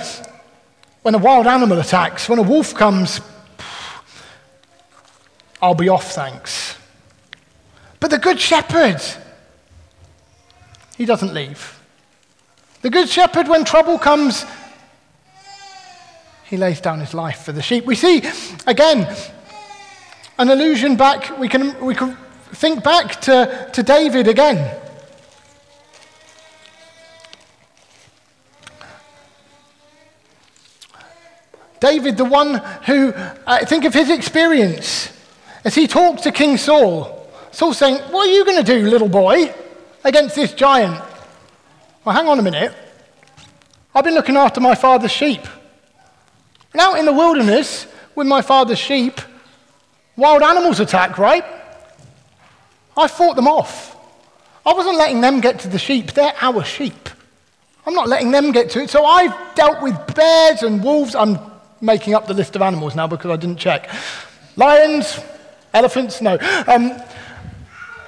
when 1.02 1.14
a 1.14 1.18
wild 1.18 1.46
animal 1.46 1.78
attacks, 1.78 2.28
when 2.28 2.38
a 2.38 2.42
wolf 2.42 2.74
comes, 2.74 3.20
I'll 5.60 5.74
be 5.74 5.88
off, 5.88 6.12
thanks. 6.12 6.76
But 7.98 8.10
the 8.10 8.18
Good 8.18 8.38
Shepherd, 8.38 9.00
he 10.96 11.04
doesn't 11.06 11.32
leave. 11.32 11.80
The 12.82 12.90
Good 12.90 13.08
Shepherd, 13.08 13.48
when 13.48 13.64
trouble 13.64 13.98
comes, 13.98 14.44
he 16.44 16.56
lays 16.56 16.80
down 16.80 17.00
his 17.00 17.14
life 17.14 17.42
for 17.42 17.52
the 17.52 17.62
sheep. 17.62 17.86
We 17.86 17.94
see, 17.94 18.22
again, 18.66 19.16
an 20.38 20.50
allusion 20.50 20.96
back, 20.96 21.38
we 21.38 21.48
can, 21.48 21.78
we 21.84 21.94
can 21.94 22.16
think 22.52 22.84
back 22.84 23.20
to, 23.22 23.70
to 23.72 23.82
David 23.82 24.28
again. 24.28 24.78
David, 31.80 32.16
the 32.16 32.24
one 32.24 32.56
who, 32.86 33.12
uh, 33.14 33.64
think 33.64 33.84
of 33.84 33.94
his 33.94 34.10
experience. 34.10 35.15
As 35.66 35.74
he 35.74 35.88
talked 35.88 36.22
to 36.22 36.31
King 36.31 36.59
Saul, 36.59 37.29
Saul 37.50 37.74
saying, 37.74 37.96
What 38.12 38.29
are 38.29 38.31
you 38.31 38.44
going 38.44 38.64
to 38.64 38.72
do, 38.72 38.87
little 38.87 39.09
boy, 39.09 39.52
against 40.05 40.37
this 40.37 40.52
giant? 40.52 40.94
Well, 42.05 42.14
hang 42.14 42.29
on 42.29 42.38
a 42.38 42.42
minute. 42.42 42.72
I've 43.92 44.05
been 44.05 44.14
looking 44.14 44.37
after 44.37 44.61
my 44.61 44.76
father's 44.76 45.11
sheep. 45.11 45.40
And 46.72 46.81
out 46.81 47.00
in 47.00 47.05
the 47.05 47.12
wilderness 47.12 47.88
with 48.14 48.29
my 48.29 48.42
father's 48.42 48.79
sheep, 48.79 49.20
wild 50.16 50.44
animals 50.44 50.79
attack, 50.79 51.18
right? 51.18 51.44
I 52.96 53.09
fought 53.09 53.35
them 53.35 53.48
off. 53.48 53.96
I 54.64 54.72
wasn't 54.72 54.98
letting 54.98 55.20
them 55.20 55.40
get 55.40 55.59
to 55.61 55.68
the 55.68 55.81
sheep, 55.81 56.12
they're 56.12 56.35
our 56.40 56.62
sheep. 56.62 57.09
I'm 57.85 57.94
not 57.94 58.09
letting 58.09 58.31
them 58.31 58.52
get 58.52 58.70
to 58.70 58.83
it. 58.83 58.90
So 58.90 59.05
I've 59.05 59.35
dealt 59.57 59.83
with 59.83 60.14
bears 60.14 60.62
and 60.62 60.81
wolves. 60.85 61.16
I'm 61.16 61.40
making 61.81 62.14
up 62.14 62.29
the 62.29 62.35
list 62.35 62.55
of 62.55 62.62
animals 62.62 62.94
now 62.94 63.09
because 63.09 63.33
I 63.33 63.37
didn't 63.37 63.59
check. 63.59 63.90
Lions, 64.55 65.18
Elephants? 65.76 66.22
No. 66.22 66.38
Um, 66.66 66.92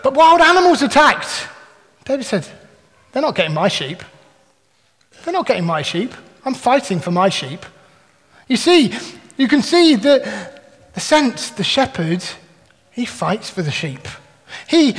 but 0.02 0.14
wild 0.14 0.40
animals 0.40 0.80
attacked. 0.82 1.48
David 2.04 2.24
said, 2.24 2.48
They're 3.12 3.22
not 3.22 3.34
getting 3.34 3.54
my 3.54 3.68
sheep. 3.68 4.02
They're 5.24 5.34
not 5.34 5.46
getting 5.46 5.64
my 5.64 5.82
sheep. 5.82 6.14
I'm 6.44 6.54
fighting 6.54 6.98
for 6.98 7.10
my 7.10 7.28
sheep. 7.28 7.64
You 8.48 8.56
see, 8.56 8.94
you 9.36 9.48
can 9.48 9.60
see 9.60 9.96
the, 9.96 10.50
the 10.94 11.00
sense, 11.00 11.50
the 11.50 11.64
shepherd, 11.64 12.24
he 12.90 13.04
fights 13.04 13.50
for 13.50 13.60
the 13.60 13.70
sheep. 13.70 14.08
He, 14.66 14.94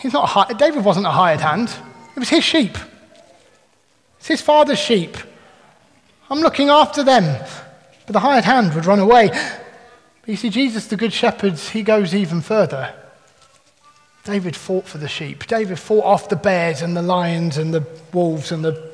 he's 0.00 0.14
not 0.14 0.58
David 0.58 0.82
wasn't 0.82 1.06
a 1.06 1.10
hired 1.10 1.40
hand, 1.40 1.68
it 2.14 2.18
was 2.18 2.30
his 2.30 2.42
sheep. 2.42 2.78
It's 4.18 4.28
his 4.28 4.40
father's 4.40 4.78
sheep. 4.78 5.16
I'm 6.30 6.40
looking 6.40 6.70
after 6.70 7.04
them. 7.04 7.44
But 8.06 8.12
the 8.14 8.20
hired 8.20 8.44
hand 8.44 8.74
would 8.74 8.86
run 8.86 8.98
away. 8.98 9.30
But 10.26 10.32
you 10.32 10.36
see, 10.36 10.50
Jesus, 10.50 10.88
the 10.88 10.96
Good 10.96 11.12
Shepherd, 11.12 11.56
he 11.56 11.84
goes 11.84 12.12
even 12.12 12.40
further. 12.40 12.92
David 14.24 14.56
fought 14.56 14.84
for 14.88 14.98
the 14.98 15.06
sheep. 15.06 15.46
David 15.46 15.78
fought 15.78 16.04
off 16.04 16.28
the 16.28 16.34
bears 16.34 16.82
and 16.82 16.96
the 16.96 17.02
lions 17.02 17.58
and 17.58 17.72
the 17.72 17.86
wolves 18.12 18.50
and 18.50 18.64
the. 18.64 18.90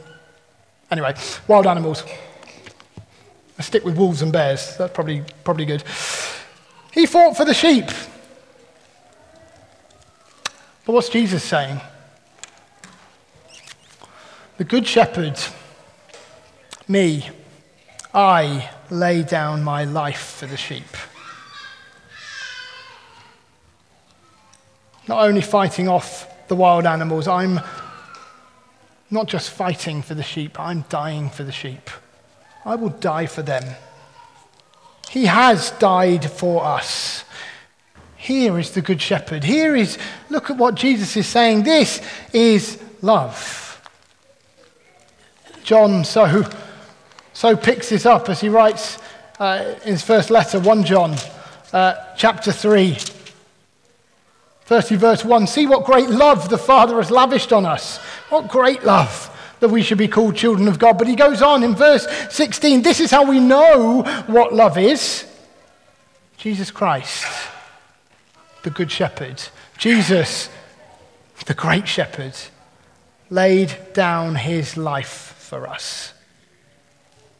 Anyway, 0.90 1.14
wild 1.49 1.66
animals. 1.66 2.05
I 3.59 3.62
stick 3.62 3.83
with 3.83 3.97
wolves 3.97 4.21
and 4.21 4.31
bears. 4.31 4.77
That's 4.77 4.92
probably, 4.92 5.25
probably 5.42 5.64
good. 5.64 5.83
He 6.92 7.07
fought 7.07 7.35
for 7.35 7.47
the 7.47 7.55
sheep. 7.55 7.87
But 10.85 10.92
what's 10.92 11.09
Jesus 11.09 11.42
saying? 11.42 11.81
The 14.59 14.65
Good 14.65 14.87
Shepherd, 14.87 15.40
me, 16.87 17.31
I 18.13 18.69
lay 18.90 19.23
down 19.23 19.63
my 19.63 19.85
life 19.85 20.37
for 20.38 20.46
the 20.46 20.59
sheep. 20.59 20.85
Not 25.09 25.25
only 25.25 25.40
fighting 25.40 25.88
off 25.88 26.29
the 26.48 26.55
wild 26.55 26.87
animals, 26.87 27.27
I'm 27.27 27.61
not 29.11 29.27
just 29.27 29.50
fighting 29.50 30.03
for 30.03 30.15
the 30.15 30.23
sheep, 30.23 30.59
I'm 30.59 30.85
dying 30.88 31.31
for 31.31 31.44
the 31.44 31.53
sheep. 31.53 31.90
I 32.65 32.77
will 32.77 32.90
die 32.90 33.27
for 33.27 33.42
them. 33.42 33.65
He 35.11 35.27
has 35.27 35.73
died 35.73 36.31
for 36.31 36.65
us. 36.65 37.25
Here 38.17 38.59
is 38.59 38.71
the 38.71 38.81
Good 38.81 39.03
Shepherd. 39.03 39.42
Here 39.44 39.75
is, 39.75 39.98
look 40.31 40.48
at 40.48 40.57
what 40.57 40.77
Jesus 40.77 41.17
is 41.17 41.27
saying. 41.27 41.65
This 41.65 42.00
is 42.33 42.81
love. 43.03 43.59
John 45.65 46.05
so, 46.05 46.44
so 47.33 47.57
picks 47.57 47.88
this 47.88 48.07
up 48.07 48.29
as 48.29 48.40
he 48.40 48.48
writes 48.48 48.98
uh, 49.38 49.75
in 49.85 49.92
his 49.92 50.03
first 50.03 50.31
letter, 50.31 50.61
1 50.61 50.85
John, 50.85 51.17
uh, 51.73 52.15
chapter 52.17 52.53
3. 52.53 52.96
Firstly, 54.65 54.96
verse 54.96 55.25
1 55.25 55.46
See 55.46 55.67
what 55.67 55.85
great 55.85 56.08
love 56.08 56.48
the 56.48 56.58
Father 56.58 56.96
has 56.96 57.10
lavished 57.10 57.52
on 57.52 57.67
us. 57.67 57.98
What 58.29 58.48
great 58.48 58.85
love 58.85 59.29
that 59.63 59.69
we 59.69 59.83
should 59.83 59.98
be 59.98 60.08
called 60.08 60.35
children 60.35 60.67
of 60.67 60.81
God. 60.81 60.98
But 60.98 61.06
he 61.06 61.15
goes 61.15 61.40
on 61.40 61.63
in 61.63 61.75
verse 61.77 62.06
16 62.31 62.83
This 62.83 63.00
is 63.00 63.10
how 63.10 63.29
we 63.29 63.40
know 63.40 64.02
what 64.27 64.52
love 64.52 64.77
is 64.77 65.27
Jesus 66.37 66.73
Christ, 66.73 67.25
the 68.65 68.71
Good 68.71 68.90
Shepherd. 68.90 69.40
Jesus, 69.79 70.48
the 71.46 71.54
Great 71.54 71.87
Shepherd, 71.87 72.35
laid 73.31 73.77
down 73.92 74.35
his 74.35 74.77
life 74.77 75.37
for 75.38 75.69
us. 75.69 76.13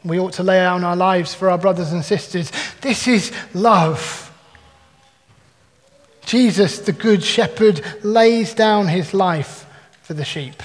We 0.05 0.19
ought 0.19 0.35
to 0.35 0.43
lay 0.43 0.59
down 0.59 0.85
our 0.85 0.97
lives 0.97 1.35
for 1.35 1.51
our 1.51 1.59
brothers 1.59 1.93
and 1.93 2.05
sisters. 2.05 2.53
This 2.81 3.09
is 3.09 3.33
love. 3.55 4.32
Jesus, 6.33 6.79
the 6.79 6.93
Good 6.93 7.23
Shepherd, 7.23 7.83
lays 8.03 8.55
down 8.55 8.89
his 8.89 9.13
life 9.13 9.67
for 10.01 10.15
the 10.15 10.25
sheep. 10.25 10.63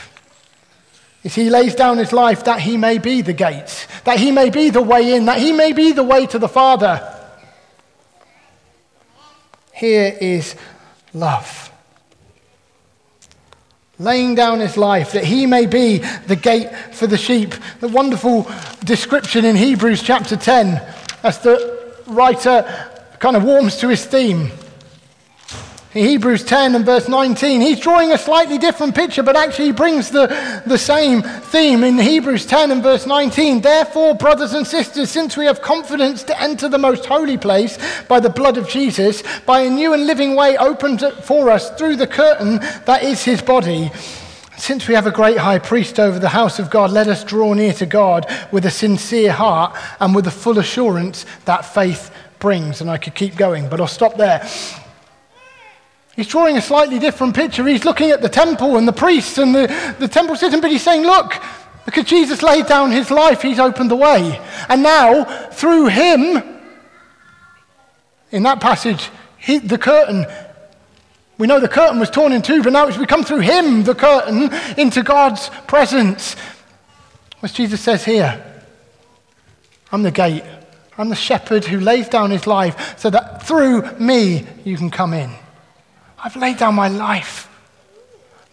He 1.23 1.49
lays 1.49 1.75
down 1.75 1.97
his 1.97 2.13
life 2.13 2.45
that 2.45 2.61
he 2.61 2.77
may 2.77 2.99
be 2.99 3.21
the 3.21 3.33
gate, 3.33 3.85
that 4.05 4.17
he 4.17 4.31
may 4.31 4.49
be 4.49 4.69
the 4.69 4.81
way 4.81 5.13
in, 5.13 5.25
that 5.25 5.39
he 5.39 5.51
may 5.51 5.73
be 5.73 5.91
the 5.91 6.05
way 6.05 6.25
to 6.27 6.39
the 6.39 6.47
Father. 6.47 7.13
Here 9.73 10.17
is 10.21 10.55
love. 11.13 11.69
Laying 13.99 14.35
down 14.35 14.61
his 14.61 14.77
life 14.77 15.11
that 15.11 15.25
he 15.25 15.45
may 15.45 15.65
be 15.65 15.97
the 16.27 16.37
gate 16.37 16.73
for 16.93 17.07
the 17.07 17.17
sheep. 17.17 17.53
The 17.81 17.89
wonderful 17.89 18.49
description 18.85 19.43
in 19.43 19.57
Hebrews 19.57 20.01
chapter 20.01 20.37
10 20.37 20.81
as 21.23 21.39
the 21.39 22.01
writer 22.07 22.63
kind 23.19 23.35
of 23.35 23.43
warms 23.43 23.75
to 23.79 23.89
his 23.89 24.05
theme. 24.05 24.49
In 25.93 26.03
Hebrews 26.03 26.43
10 26.43 26.75
and 26.75 26.85
verse 26.85 27.07
19, 27.07 27.61
he's 27.61 27.79
drawing 27.79 28.11
a 28.11 28.17
slightly 28.17 28.57
different 28.57 28.93
picture, 28.93 29.23
but 29.23 29.37
actually 29.37 29.67
he 29.67 29.71
brings 29.71 30.09
the, 30.09 30.27
the 30.65 30.77
same 30.77 31.21
theme 31.21 31.83
in 31.85 31.97
Hebrews 31.97 32.45
10 32.45 32.71
and 32.71 32.83
verse 32.83 33.05
19. 33.05 33.61
Therefore, 33.61 34.13
brothers 34.13 34.53
and 34.53 34.67
sisters, 34.67 35.09
since 35.09 35.37
we 35.37 35.45
have 35.45 35.61
confidence 35.61 36.23
to 36.23 36.41
enter 36.41 36.67
the 36.67 36.77
most 36.77 37.05
holy 37.05 37.37
place 37.37 37.77
by 38.09 38.19
the 38.19 38.29
blood 38.29 38.57
of 38.57 38.67
Jesus, 38.67 39.23
by 39.45 39.61
a 39.61 39.69
new 39.69 39.93
and 39.93 40.05
living 40.05 40.35
way 40.35 40.57
opened 40.57 41.01
for 41.23 41.49
us 41.49 41.71
through 41.77 41.95
the 41.95 42.07
curtain 42.07 42.59
that 42.85 43.03
is 43.03 43.23
his 43.23 43.41
body, 43.41 43.89
since 44.57 44.89
we 44.89 44.93
have 44.93 45.07
a 45.07 45.11
great 45.11 45.37
high 45.37 45.59
priest 45.59 45.99
over 45.99 46.19
the 46.19 46.29
house 46.29 46.59
of 46.59 46.69
God, 46.69 46.91
let 46.91 47.07
us 47.07 47.23
draw 47.23 47.53
near 47.53 47.73
to 47.73 47.85
God 47.85 48.25
with 48.51 48.65
a 48.65 48.71
sincere 48.71 49.31
heart 49.31 49.77
and 50.01 50.13
with 50.13 50.25
the 50.25 50.31
full 50.31 50.59
assurance 50.59 51.25
that 51.45 51.61
faith 51.61 52.11
brings. 52.39 52.81
And 52.81 52.89
I 52.89 52.97
could 52.97 53.15
keep 53.15 53.37
going, 53.37 53.69
but 53.69 53.79
I'll 53.79 53.87
stop 53.87 54.17
there. 54.17 54.45
He's 56.17 56.27
drawing 56.27 56.57
a 56.57 56.61
slightly 56.61 56.97
different 56.97 57.35
picture. 57.35 57.65
He's 57.67 57.85
looking 57.85 58.09
at 58.09 58.23
the 58.23 58.27
temple 58.27 58.75
and 58.75 58.87
the 58.87 58.91
priests 58.91 59.37
and 59.37 59.53
the, 59.53 59.95
the 59.99 60.07
temple 60.07 60.35
system, 60.35 60.61
but 60.61 60.71
he's 60.71 60.81
saying, 60.81 61.03
look, 61.03 61.35
because 61.85 62.05
Jesus 62.05 62.41
laid 62.41 62.65
down 62.65 62.89
his 62.89 63.11
life, 63.11 63.43
he's 63.43 63.59
opened 63.59 63.91
the 63.91 63.95
way. 63.95 64.41
And 64.67 64.81
now, 64.81 65.25
through 65.51 65.85
him, 65.85 66.43
in 68.31 68.41
that 68.43 68.59
passage, 68.59 69.11
he, 69.37 69.59
the 69.59 69.77
curtain, 69.77 70.25
we 71.37 71.45
know 71.45 71.59
the 71.59 71.69
curtain 71.69 71.99
was 71.99 72.09
torn 72.09 72.33
in 72.33 72.41
two, 72.41 72.63
but 72.63 72.73
now 72.73 72.87
it's 72.87 72.97
become 72.97 73.23
through 73.23 73.41
him, 73.41 73.83
the 73.83 73.93
curtain, 73.93 74.51
into 74.75 75.03
God's 75.03 75.49
presence. 75.67 76.35
As 77.43 77.53
Jesus 77.53 77.79
says 77.79 78.03
here, 78.03 78.43
I'm 79.91 80.01
the 80.01 80.09
gate. 80.09 80.43
I'm 80.97 81.09
the 81.09 81.15
shepherd 81.15 81.63
who 81.65 81.79
lays 81.79 82.09
down 82.09 82.31
his 82.31 82.47
life 82.47 82.97
so 82.97 83.11
that 83.11 83.45
through 83.45 83.83
me 83.99 84.47
you 84.65 84.77
can 84.77 84.89
come 84.89 85.13
in. 85.13 85.29
I've 86.27 86.35
laid 86.35 86.57
down 86.57 86.75
my 86.75 86.89
life 86.89 87.49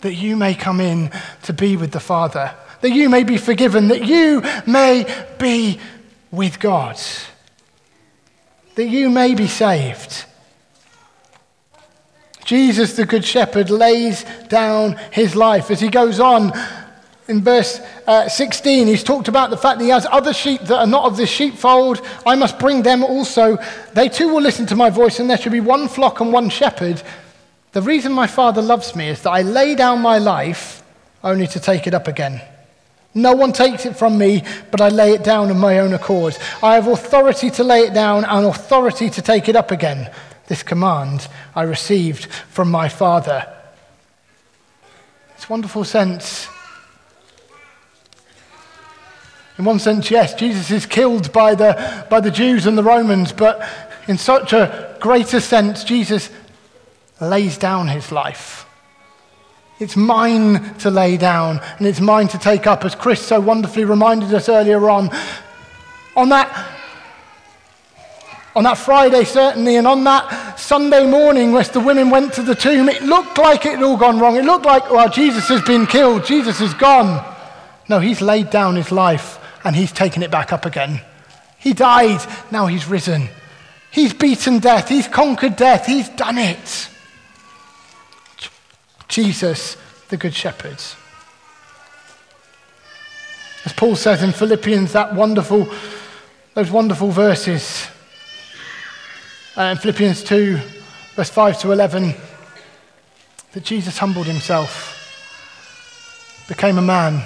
that 0.03 0.15
you 0.15 0.37
may 0.37 0.55
come 0.55 0.81
in 0.81 1.11
to 1.43 1.53
be 1.53 1.77
with 1.77 1.91
the 1.91 1.99
Father, 1.99 2.55
that 2.83 2.93
you 2.93 3.09
may 3.09 3.25
be 3.25 3.37
forgiven, 3.37 3.89
that 3.89 4.07
you 4.07 4.43
may 4.65 5.05
be 5.41 5.81
with 6.31 6.61
God, 6.61 6.97
that 8.77 8.87
you 8.87 9.11
may 9.11 9.35
be 9.35 9.49
saved. 9.49 10.25
Jesus, 12.45 12.95
the 12.95 13.07
Good 13.07 13.25
Shepherd, 13.25 13.71
lays 13.71 14.25
down 14.47 14.93
his 15.11 15.35
life. 15.35 15.69
As 15.73 15.81
he 15.81 15.89
goes 15.89 16.21
on 16.21 16.53
in 17.27 17.43
verse 17.43 17.81
uh, 18.07 18.29
16, 18.29 18.87
he's 18.87 19.03
talked 19.03 19.27
about 19.27 19.51
the 19.51 19.57
fact 19.57 19.81
that 19.81 19.85
he 19.85 19.91
has 19.91 20.07
other 20.13 20.33
sheep 20.33 20.61
that 20.61 20.79
are 20.79 20.87
not 20.87 21.07
of 21.07 21.17
this 21.17 21.29
sheepfold. 21.29 22.07
I 22.25 22.37
must 22.37 22.61
bring 22.61 22.83
them 22.83 23.03
also. 23.03 23.59
They 23.95 24.09
too 24.09 24.29
will 24.29 24.43
listen 24.43 24.65
to 24.67 24.77
my 24.77 24.91
voice, 24.91 25.19
and 25.19 25.29
there 25.29 25.39
shall 25.39 25.51
be 25.51 25.59
one 25.59 25.89
flock 25.89 26.21
and 26.21 26.33
one 26.33 26.51
shepherd. 26.51 27.03
The 27.75 27.83
reason 27.83 28.13
my 28.13 28.29
Father 28.29 28.63
loves 28.63 28.95
me 28.95 29.09
is 29.09 29.23
that 29.23 29.31
I 29.31 29.43
lay 29.43 29.75
down 29.75 30.01
my 30.01 30.19
life 30.19 30.85
only 31.25 31.49
to 31.49 31.59
take 31.59 31.89
it 31.89 31.93
up 31.93 32.07
again. 32.07 32.41
No 33.15 33.35
one 33.35 33.53
takes 33.53 33.85
it 33.85 33.97
from 33.97 34.17
me, 34.17 34.45
but 34.71 34.81
I 34.81 34.91
lay 34.91 35.13
it 35.13 35.25
down 35.25 35.51
of 35.51 35.57
my 35.57 35.81
own 35.81 35.93
accord. 35.93 36.39
I 36.63 36.77
have 36.77 36.87
authority 36.87 37.51
to 37.51 37.65
lay 37.65 37.81
it 37.81 37.93
down 37.93 38.25
and 38.27 38.47
authority 38.47 39.11
to 39.11 39.21
take 39.21 39.49
it 39.49 39.57
up 39.57 39.73
again. 39.73 40.09
This 40.47 40.63
command 40.63 41.27
I 41.57 41.63
received 41.63 42.27
from 42.27 42.71
my 42.71 42.89
Father. 42.89 43.53
It's 45.35 45.51
wonderful 45.51 45.83
sense. 45.83 46.47
In 49.59 49.65
one 49.65 49.81
sense, 49.81 50.13
yes, 50.13 50.33
Jesus 50.35 50.71
is 50.71 50.87
killed 50.87 51.33
by 51.33 51.57
the, 51.57 52.07
by 52.09 52.21
the 52.21 52.31
Jews 52.31 52.67
and 52.67 52.79
the 52.79 52.85
Romans, 52.85 53.33
but 53.33 53.69
in 54.07 54.17
such 54.17 54.53
a 54.53 54.97
greater 55.01 55.41
sense, 55.41 55.83
Jesus 55.83 56.31
lays 57.21 57.59
down 57.59 57.89
his 57.89 58.11
life. 58.13 58.67
It's 59.81 59.97
mine 59.97 60.75
to 60.79 60.91
lay 60.91 61.17
down 61.17 61.61
and 61.79 61.87
it's 61.87 62.01
mine 62.01 62.29
to 62.29 62.39
take 62.39 62.67
up, 62.67 62.85
as 62.85 62.95
Chris 62.95 63.21
so 63.21 63.41
wonderfully 63.41 63.85
reminded 63.85 64.33
us 64.33 64.49
earlier 64.49 64.89
on. 64.89 65.11
On 66.17 66.29
that, 66.29 66.71
on 68.55 68.63
that 68.65 68.79
Friday, 68.79 69.25
certainly, 69.25 69.77
and 69.77 69.87
on 69.87 70.05
that 70.05 70.61
Sunday 70.61 71.05
morning, 71.05 71.57
as 71.57 71.71
the 71.71 71.81
women 71.81 72.09
went 72.09 72.33
to 72.35 72.43
the 72.43 72.55
tomb, 72.55 72.89
it 72.89 73.03
looked 73.03 73.37
like 73.37 73.67
it 73.67 73.75
had 73.75 73.83
all 73.83 73.97
gone 73.97 74.21
wrong. 74.21 74.37
It 74.37 74.45
looked 74.45 74.65
like, 74.65 74.91
well, 74.93 75.09
Jesus 75.09 75.49
has 75.49 75.63
been 75.63 75.87
killed, 75.87 76.25
Jesus 76.25 76.61
is 76.61 76.73
gone. 76.75 77.25
No, 77.89 77.99
he's 77.99 78.23
laid 78.23 78.51
down 78.51 78.77
his 78.77 78.93
life 78.93 79.39
and 79.65 79.75
he's 79.75 79.91
taken 79.91 80.23
it 80.23 80.31
back 80.31 80.53
up 80.53 80.67
again. 80.67 81.01
He 81.59 81.73
died, 81.73 82.25
now 82.53 82.67
he's 82.67 82.87
risen. 82.87 83.29
He's 83.91 84.15
beaten 84.15 84.61
death, 84.61 84.89
he's 84.89 85.09
conquered 85.09 85.57
death, 85.57 85.87
he's 85.87 86.09
done 86.11 86.39
it. 86.39 86.91
Jesus, 89.15 89.77
the 90.09 90.17
Good 90.17 90.35
Shepherd. 90.35 90.83
As 93.65 93.73
Paul 93.73 93.95
says 93.95 94.25
in 94.25 94.33
Philippians, 94.33 94.93
that 94.95 95.15
wonderful, 95.15 95.73
those 96.55 96.73
wonderful 96.73 97.11
verses, 97.13 97.87
uh, 99.57 99.63
in 99.63 99.77
Philippians 99.77 100.25
2, 100.25 100.59
verse 101.15 101.31
5 101.31 101.61
to 101.61 101.71
11, 101.71 102.13
that 103.53 103.63
Jesus 103.63 103.99
humbled 103.99 104.27
himself, 104.27 104.99
became 106.49 106.77
a 106.77 106.83
man, 106.83 107.23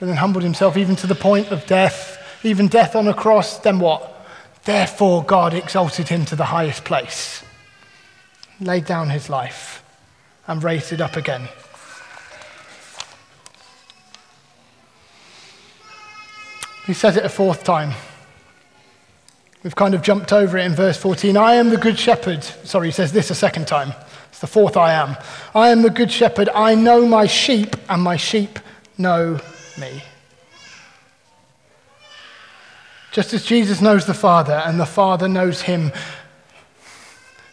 but 0.00 0.06
then 0.06 0.16
humbled 0.16 0.42
himself 0.42 0.76
even 0.76 0.96
to 0.96 1.06
the 1.06 1.14
point 1.14 1.52
of 1.52 1.64
death, 1.66 2.20
even 2.42 2.66
death 2.66 2.96
on 2.96 3.06
a 3.06 3.14
cross, 3.14 3.60
then 3.60 3.78
what? 3.78 4.26
Therefore, 4.64 5.22
God 5.22 5.54
exalted 5.54 6.08
him 6.08 6.24
to 6.24 6.34
the 6.34 6.46
highest 6.46 6.84
place, 6.84 7.44
laid 8.58 8.84
down 8.84 9.10
his 9.10 9.30
life 9.30 9.84
and 10.46 10.62
raised 10.62 10.92
it 10.92 11.00
up 11.00 11.16
again. 11.16 11.48
He 16.86 16.94
says 16.94 17.16
it 17.16 17.24
a 17.24 17.28
fourth 17.28 17.64
time. 17.64 17.92
We've 19.64 19.74
kind 19.74 19.94
of 19.94 20.02
jumped 20.02 20.32
over 20.32 20.56
it 20.56 20.64
in 20.64 20.74
verse 20.74 20.96
14. 20.96 21.36
I 21.36 21.54
am 21.54 21.70
the 21.70 21.76
good 21.76 21.98
shepherd. 21.98 22.44
Sorry, 22.44 22.88
he 22.88 22.92
says 22.92 23.12
this 23.12 23.30
a 23.30 23.34
second 23.34 23.66
time. 23.66 23.92
It's 24.28 24.38
the 24.38 24.46
fourth 24.46 24.76
I 24.76 24.92
am. 24.92 25.16
I 25.52 25.70
am 25.70 25.82
the 25.82 25.90
good 25.90 26.12
shepherd. 26.12 26.48
I 26.54 26.76
know 26.76 27.04
my 27.04 27.26
sheep, 27.26 27.74
and 27.88 28.00
my 28.00 28.16
sheep 28.16 28.60
know 28.96 29.40
me. 29.76 30.04
Just 33.10 33.32
as 33.32 33.44
Jesus 33.44 33.80
knows 33.80 34.06
the 34.06 34.14
Father, 34.14 34.62
and 34.64 34.78
the 34.78 34.86
Father 34.86 35.26
knows 35.26 35.62
him, 35.62 35.90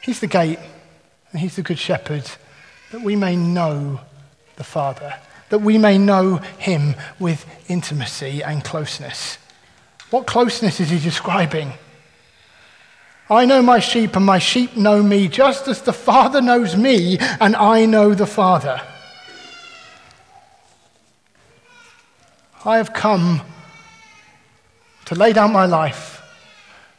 he's 0.02 0.20
the 0.20 0.28
gate, 0.28 0.60
and 1.32 1.41
he's 1.41 1.56
the 1.56 1.64
good 1.64 1.80
shepherd 1.80 2.30
that 2.94 3.02
we 3.02 3.16
may 3.16 3.36
know 3.36 4.00
the 4.56 4.64
Father, 4.64 5.16
that 5.50 5.58
we 5.58 5.80
may 5.80 5.98
know 5.98 6.36
him 6.60 6.94
with 7.20 7.44
intimacy 7.68 8.44
and 8.44 8.64
closeness. 8.64 9.39
What 10.12 10.28
closeness 10.28 10.80
is 10.80 10.91
he 10.91 11.00
describing? 11.00 11.74
I 13.32 13.46
know 13.46 13.64
my 13.64 13.80
sheep, 13.80 14.16
and 14.16 14.24
my 14.24 14.38
sheep 14.38 14.78
know 14.78 15.02
me, 15.02 15.28
just 15.28 15.68
as 15.68 15.82
the 15.82 15.91
Father 15.91 16.39
knows 16.39 16.78
me, 16.78 17.18
and 17.18 17.56
I 17.56 17.88
know 17.88 18.14
the 18.14 18.28
Father. 18.28 18.80
I 22.64 22.78
have 22.78 22.94
come 22.94 23.41
to 25.06 25.16
lay 25.16 25.34
down 25.34 25.52
my 25.52 25.66
life 25.66 26.22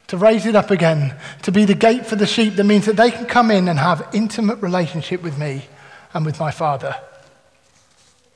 to 0.08 0.16
raise 0.16 0.44
it 0.44 0.56
up 0.56 0.72
again, 0.72 1.14
to 1.42 1.52
be 1.52 1.64
the 1.64 1.74
gate 1.76 2.04
for 2.04 2.16
the 2.16 2.26
sheep 2.26 2.56
that 2.56 2.64
means 2.64 2.86
that 2.86 2.96
they 2.96 3.12
can 3.12 3.26
come 3.26 3.52
in 3.52 3.68
and 3.68 3.78
have 3.78 4.08
intimate 4.12 4.60
relationship 4.60 5.22
with 5.22 5.38
me 5.38 5.66
and 6.14 6.24
with 6.24 6.40
my 6.40 6.50
Father. 6.50 6.96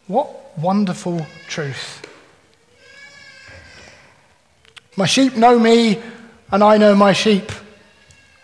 What 0.09 0.59
wonderful 0.59 1.25
truth. 1.49 2.05
My 4.97 5.07
sheep 5.07 5.37
know 5.37 5.59
me, 5.59 6.03
and 6.51 6.65
I 6.65 6.77
know 6.77 6.97
my 6.97 7.13
sheep. 7.13 7.53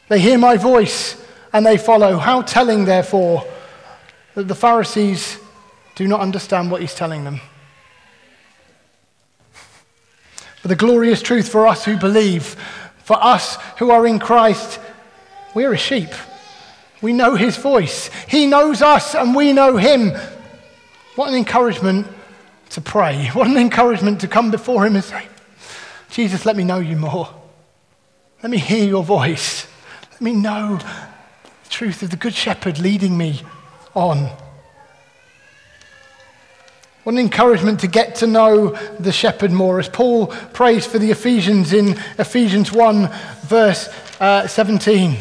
They 0.09 0.21
hear 0.21 0.39
my 0.39 0.57
voice, 0.57 1.21
and 1.53 1.67
they 1.67 1.77
follow. 1.77 2.17
How 2.17 2.43
telling, 2.43 2.85
therefore, 2.85 3.45
that 4.35 4.47
the 4.47 4.55
Pharisees 4.55 5.39
do 5.97 6.07
not 6.07 6.21
understand 6.21 6.71
what 6.71 6.81
he's 6.81 6.95
telling 6.95 7.25
them. 7.25 7.41
But 10.63 10.69
the 10.69 10.77
glorious 10.77 11.23
truth 11.23 11.49
for 11.49 11.67
us 11.67 11.85
who 11.85 11.97
believe, 11.97 12.57
for 12.99 13.23
us 13.23 13.59
who 13.79 13.91
are 13.91 14.07
in 14.07 14.19
Christ, 14.19 14.81
we're 15.55 15.73
a 15.73 15.79
sheep. 15.79 16.11
We 17.01 17.13
know 17.13 17.35
his 17.35 17.57
voice. 17.57 18.11
He 18.29 18.47
knows 18.47 18.83
us 18.83 19.15
and 19.15 19.35
we 19.35 19.53
know 19.53 19.77
him. 19.77 20.13
What 21.17 21.29
an 21.29 21.35
encouragement 21.35 22.07
to 22.71 22.81
pray. 22.81 23.27
What 23.29 23.47
an 23.47 23.57
encouragement 23.57 24.21
to 24.23 24.29
come 24.29 24.51
before 24.51 24.87
him 24.87 24.95
and 24.95 25.05
say, 25.05 25.27
Jesus, 26.11 26.47
let 26.47 26.57
me 26.57 26.65
know 26.65 26.79
you 26.79 26.97
more. 26.97 27.29
Let 28.43 28.51
me 28.51 28.59
hear 28.59 28.87
your 28.87 29.03
voice. 29.05 29.67
Let 30.13 30.21
me 30.21 30.33
know 30.33 30.79
the 30.79 31.71
truth 31.71 32.03
of 32.03 32.11
the 32.11 32.17
Good 32.17 32.35
Shepherd 32.35 32.79
leading 32.79 33.17
me 33.17 33.43
on. 33.95 34.31
What 37.05 37.13
an 37.13 37.19
encouragement 37.19 37.81
to 37.81 37.87
get 37.87 38.15
to 38.17 38.27
know 38.27 38.71
the 38.99 39.13
shepherd 39.13 39.53
more. 39.53 39.79
As 39.79 39.91
Paul 39.91 40.29
prays 40.29 40.87
for 40.87 40.99
the 40.99 41.11
Ephesians 41.11 41.75
in 41.75 41.99
Ephesians 42.19 42.73
1, 42.73 43.11
verse 43.43 43.89
uh, 44.21 44.47
17. 44.47 45.17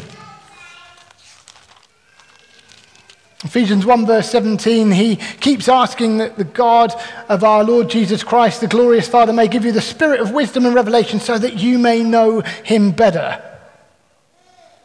Ephesians 3.44 3.84
1, 3.84 4.06
verse 4.06 4.30
17, 4.30 4.90
he 4.90 5.16
keeps 5.16 5.68
asking 5.68 6.16
that 6.16 6.38
the 6.38 6.44
God 6.44 6.94
of 7.28 7.44
our 7.44 7.62
Lord 7.62 7.90
Jesus 7.90 8.24
Christ, 8.24 8.62
the 8.62 8.66
glorious 8.66 9.06
Father, 9.06 9.34
may 9.34 9.48
give 9.48 9.66
you 9.66 9.72
the 9.72 9.82
spirit 9.82 10.20
of 10.20 10.30
wisdom 10.30 10.64
and 10.64 10.74
revelation 10.74 11.20
so 11.20 11.36
that 11.36 11.58
you 11.58 11.78
may 11.78 12.02
know 12.02 12.40
him 12.40 12.90
better. 12.90 13.42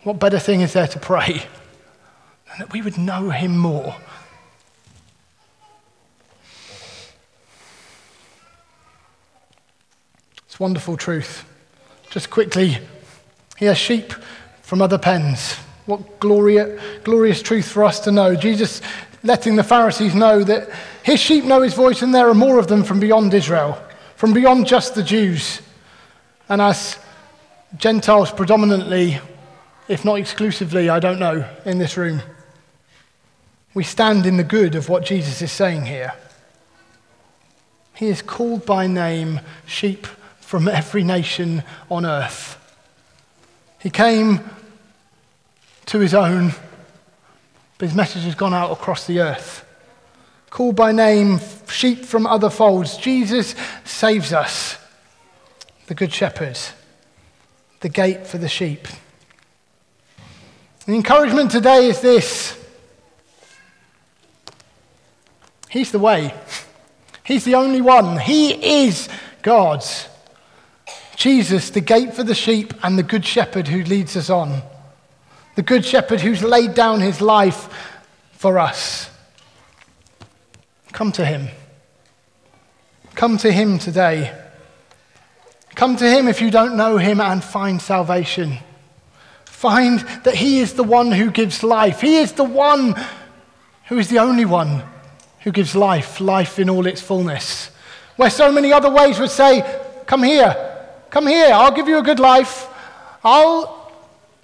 What 0.03 0.19
better 0.19 0.39
thing 0.39 0.59
is 0.59 0.73
there 0.73 0.87
to 0.87 0.99
pray 0.99 1.45
than 2.47 2.59
that 2.59 2.73
we 2.73 2.81
would 2.81 2.97
know 2.97 3.29
him 3.29 3.57
more? 3.57 3.95
It's 10.47 10.59
wonderful 10.59 10.97
truth. 10.97 11.45
Just 12.09 12.29
quickly, 12.29 12.79
he 13.57 13.65
has 13.65 13.77
sheep 13.77 14.11
from 14.61 14.81
other 14.81 14.97
pens. 14.97 15.55
What 15.89 16.19
glorious, 16.19 16.79
glorious 17.03 17.41
truth 17.41 17.67
for 17.67 17.83
us 17.83 17.99
to 18.01 18.11
know. 18.11 18.35
Jesus 18.35 18.79
letting 19.23 19.55
the 19.55 19.63
Pharisees 19.63 20.13
know 20.13 20.43
that 20.43 20.69
his 21.01 21.19
sheep 21.19 21.45
know 21.45 21.63
his 21.63 21.73
voice 21.73 22.03
and 22.03 22.13
there 22.13 22.29
are 22.29 22.35
more 22.35 22.59
of 22.59 22.67
them 22.67 22.83
from 22.83 22.99
beyond 22.99 23.33
Israel, 23.33 23.81
from 24.15 24.31
beyond 24.31 24.67
just 24.67 24.93
the 24.93 25.01
Jews. 25.01 25.63
And 26.47 26.61
as 26.61 26.99
Gentiles 27.75 28.31
predominantly, 28.31 29.19
if 29.87 30.05
not 30.05 30.19
exclusively, 30.19 30.89
I 30.89 30.99
don't 30.99 31.17
know, 31.17 31.49
in 31.65 31.79
this 31.79 31.97
room, 31.97 32.21
we 33.73 33.83
stand 33.83 34.27
in 34.27 34.37
the 34.37 34.43
good 34.43 34.75
of 34.75 34.89
what 34.89 35.03
Jesus 35.03 35.41
is 35.41 35.51
saying 35.51 35.87
here. 35.87 36.13
He 37.95 38.09
is 38.09 38.21
called 38.21 38.63
by 38.63 38.85
name 38.85 39.41
sheep 39.65 40.05
from 40.39 40.67
every 40.67 41.03
nation 41.03 41.63
on 41.89 42.05
earth. 42.05 42.57
He 43.79 43.89
came 43.89 44.41
to 45.89 45.99
his 45.99 46.13
own, 46.13 46.53
but 47.79 47.87
his 47.87 47.95
message 47.95 48.21
has 48.21 48.35
gone 48.35 48.53
out 48.53 48.71
across 48.71 49.07
the 49.07 49.21
earth. 49.21 49.65
Called 50.51 50.75
by 50.75 50.91
name, 50.91 51.39
sheep 51.67 52.05
from 52.05 52.27
other 52.27 52.51
folds, 52.51 52.95
Jesus 52.97 53.55
saves 53.85 54.31
us, 54.31 54.77
the 55.87 55.95
Good 55.95 56.13
Shepherd, 56.13 56.59
the 57.79 57.89
gate 57.89 58.27
for 58.27 58.37
the 58.37 58.47
sheep. 58.47 58.87
The 60.85 60.93
encouragement 60.93 61.49
today 61.49 61.87
is 61.87 62.01
this 62.01 62.55
He's 65.69 65.91
the 65.91 65.99
way, 65.99 66.35
He's 67.23 67.45
the 67.45 67.55
only 67.55 67.81
one, 67.81 68.19
He 68.19 68.85
is 68.85 69.09
God's. 69.41 70.07
Jesus, 71.15 71.71
the 71.71 71.81
gate 71.81 72.13
for 72.13 72.23
the 72.23 72.35
sheep, 72.35 72.75
and 72.83 72.97
the 72.97 73.03
Good 73.03 73.25
Shepherd 73.25 73.67
who 73.67 73.83
leads 73.83 74.15
us 74.15 74.29
on 74.29 74.61
the 75.59 75.63
Good 75.63 75.83
Shepherd 75.83 76.21
who's 76.21 76.41
laid 76.41 76.73
down 76.73 77.01
his 77.01 77.19
life 77.19 77.67
for 78.31 78.57
us. 78.57 79.11
Come 80.93 81.11
to 81.11 81.25
him. 81.25 81.49
Come 83.13 83.37
to 83.39 83.51
him 83.51 83.77
today. 83.77 84.33
Come 85.75 85.97
to 85.97 86.09
him 86.09 86.29
if 86.29 86.39
you 86.39 86.49
don't 86.49 86.77
know 86.77 86.95
him 86.95 87.19
and 87.19 87.43
find 87.43 87.81
salvation. 87.81 88.59
Find 89.43 89.99
that 90.23 90.35
he 90.35 90.59
is 90.59 90.75
the 90.75 90.83
one 90.85 91.11
who 91.11 91.29
gives 91.29 91.61
life. 91.61 91.99
He 91.99 92.19
is 92.19 92.31
the 92.31 92.45
one 92.45 92.95
who 93.87 93.97
is 93.97 94.07
the 94.07 94.19
only 94.19 94.45
one 94.45 94.83
who 95.41 95.51
gives 95.51 95.75
life, 95.75 96.21
life 96.21 96.57
in 96.57 96.69
all 96.69 96.87
its 96.87 97.01
fullness. 97.01 97.69
Where 98.15 98.29
so 98.29 98.49
many 98.49 98.71
other 98.71 98.89
ways 98.89 99.19
would 99.19 99.29
say, 99.29 99.81
Come 100.05 100.23
here, 100.23 100.55
come 101.09 101.27
here, 101.27 101.49
I'll 101.51 101.75
give 101.75 101.89
you 101.89 101.97
a 101.97 102.01
good 102.01 102.21
life. 102.21 102.65
I'll 103.25 103.78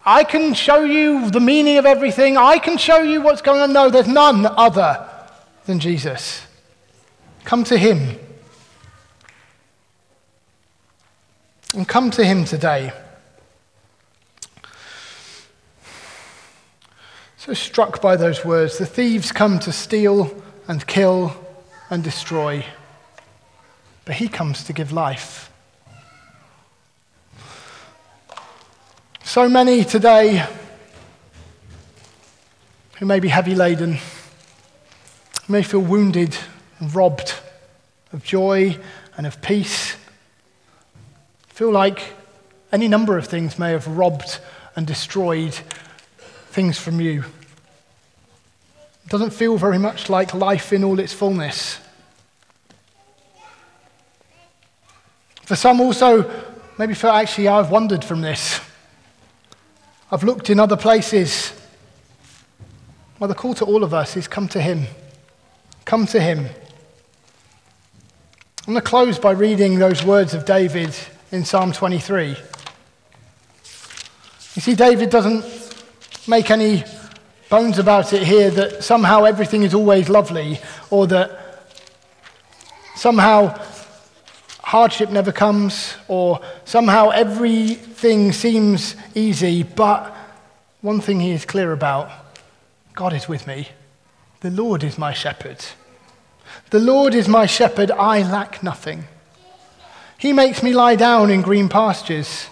I 0.06 0.24
can 0.24 0.54
show 0.54 0.84
you 0.84 1.32
the 1.32 1.40
meaning 1.40 1.78
of 1.78 1.86
everything. 1.86 2.38
I 2.38 2.60
can 2.60 2.78
show 2.78 3.02
you 3.02 3.22
what's 3.22 3.42
going 3.42 3.60
on. 3.62 3.74
No, 3.74 3.90
there's 3.90 4.08
none 4.08 4.46
other 4.46 5.10
than 5.66 5.80
Jesus. 5.80 6.46
Come 7.44 7.64
to 7.66 7.78
him. 7.78 8.20
And 11.74 11.88
come 11.88 12.12
to 12.12 12.24
him 12.24 12.46
today. 12.46 12.94
So 17.38 17.54
struck 17.54 18.02
by 18.02 18.16
those 18.16 18.44
words 18.44 18.78
the 18.78 18.86
thieves 18.86 19.32
come 19.32 19.60
to 19.60 19.72
steal 19.72 20.44
and 20.68 20.86
kill 20.88 21.36
and 21.92 22.04
destroy, 22.04 22.66
but 24.04 24.16
he 24.16 24.28
comes 24.28 24.64
to 24.64 24.74
give 24.74 24.92
life. 24.92 25.52
So 29.26 29.50
many 29.50 29.84
today 29.84 30.46
who 33.00 33.08
may 33.08 33.20
be 33.20 33.28
heavy 33.28 33.56
laden, 33.56 33.98
may 35.50 35.64
feel 35.64 35.82
wounded 35.82 36.38
and 36.80 36.94
robbed 36.94 37.34
of 38.14 38.24
joy 38.24 38.78
and 39.18 39.26
of 39.26 39.42
peace, 39.42 39.98
feel 41.48 41.72
like 41.72 42.14
any 42.72 42.88
number 42.88 43.18
of 43.18 43.26
things 43.26 43.58
may 43.58 43.72
have 43.72 43.88
robbed 43.88 44.40
and 44.76 44.86
destroyed 44.86 45.56
things 46.52 46.78
from 46.78 47.02
you. 47.02 47.24
It 49.06 49.10
doesn't 49.10 49.32
feel 49.32 49.58
very 49.58 49.80
much 49.80 50.08
like 50.08 50.36
life 50.36 50.72
in 50.72 50.84
all 50.84 51.00
its 51.00 51.14
fullness. 51.14 51.80
For 55.42 55.56
some 55.56 55.82
also, 55.82 56.32
maybe 56.78 56.94
feel 56.94 57.10
actually 57.10 57.48
I've 57.48 57.72
wandered 57.72 58.06
from 58.06 58.22
this. 58.22 58.62
I've 60.12 60.24
looked 60.24 60.50
in 60.52 60.60
other 60.60 60.78
places. 60.78 61.52
Well, 63.18 63.28
the 63.28 63.34
call 63.34 63.56
to 63.56 63.66
all 63.66 63.84
of 63.84 63.94
us 63.94 64.16
is 64.16 64.28
come 64.28 64.48
to 64.50 64.62
Him. 64.62 64.86
Come 65.86 66.06
to 66.08 66.20
Him. 66.20 66.48
I'm 68.68 68.74
going 68.74 68.76
to 68.76 68.82
close 68.82 69.18
by 69.18 69.32
reading 69.32 69.80
those 69.80 70.04
words 70.04 70.34
of 70.34 70.46
David 70.46 70.96
in 71.32 71.44
Psalm 71.44 71.72
23. 71.72 72.30
You 72.30 72.36
see, 74.62 74.76
David 74.76 75.10
doesn't 75.10 75.44
make 76.28 76.52
any 76.52 76.84
bones 77.50 77.80
about 77.80 78.14
it 78.14 78.24
here 78.24 78.52
that 78.52 78.84
somehow 78.84 79.24
everything 79.24 79.64
is 79.64 79.74
always 79.74 80.08
lovely 80.08 80.60
or 80.90 81.08
that 81.08 81.68
somehow 82.96 83.60
hardship 84.66 85.12
never 85.12 85.32
comes, 85.32 85.96
or 86.08 86.40
somehow 86.64 87.10
everything 87.10 88.32
seems 88.32 88.96
easy, 89.14 89.62
but 89.62 90.12
one 90.82 91.00
thing 91.00 91.20
he 91.20 91.32
is 91.32 91.46
clear 91.46 91.72
about 91.72 92.10
God 92.96 93.14
is 93.14 93.30
with 93.30 93.46
me. 93.46 93.68
The 94.42 94.50
Lord 94.50 94.84
is 94.84 94.98
my 94.98 95.14
shepherd. 95.14 95.64
The 96.72 96.80
Lord 96.80 97.14
is 97.14 97.28
my 97.28 97.46
shepherd, 97.46 97.92
I 97.92 98.24
lack 98.24 98.64
nothing. 98.64 99.06
He 100.18 100.34
makes 100.34 100.64
me 100.64 100.74
lie 100.74 100.96
down 100.96 101.30
in 101.30 101.44
green 101.44 101.70
pastures. 101.70 102.48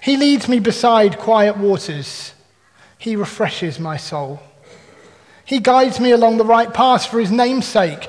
He 0.00 0.16
leads 0.16 0.48
me 0.48 0.58
beside 0.58 1.18
quiet 1.18 1.58
waters. 1.58 2.32
He 2.96 3.14
refreshes 3.14 3.78
my 3.78 3.98
soul. 3.98 4.40
He 5.44 5.58
guides 5.58 6.00
me 6.00 6.12
along 6.12 6.38
the 6.38 6.46
right 6.46 6.72
path 6.72 7.04
for 7.06 7.20
his 7.20 7.30
name's 7.30 7.66
sake. 7.66 8.08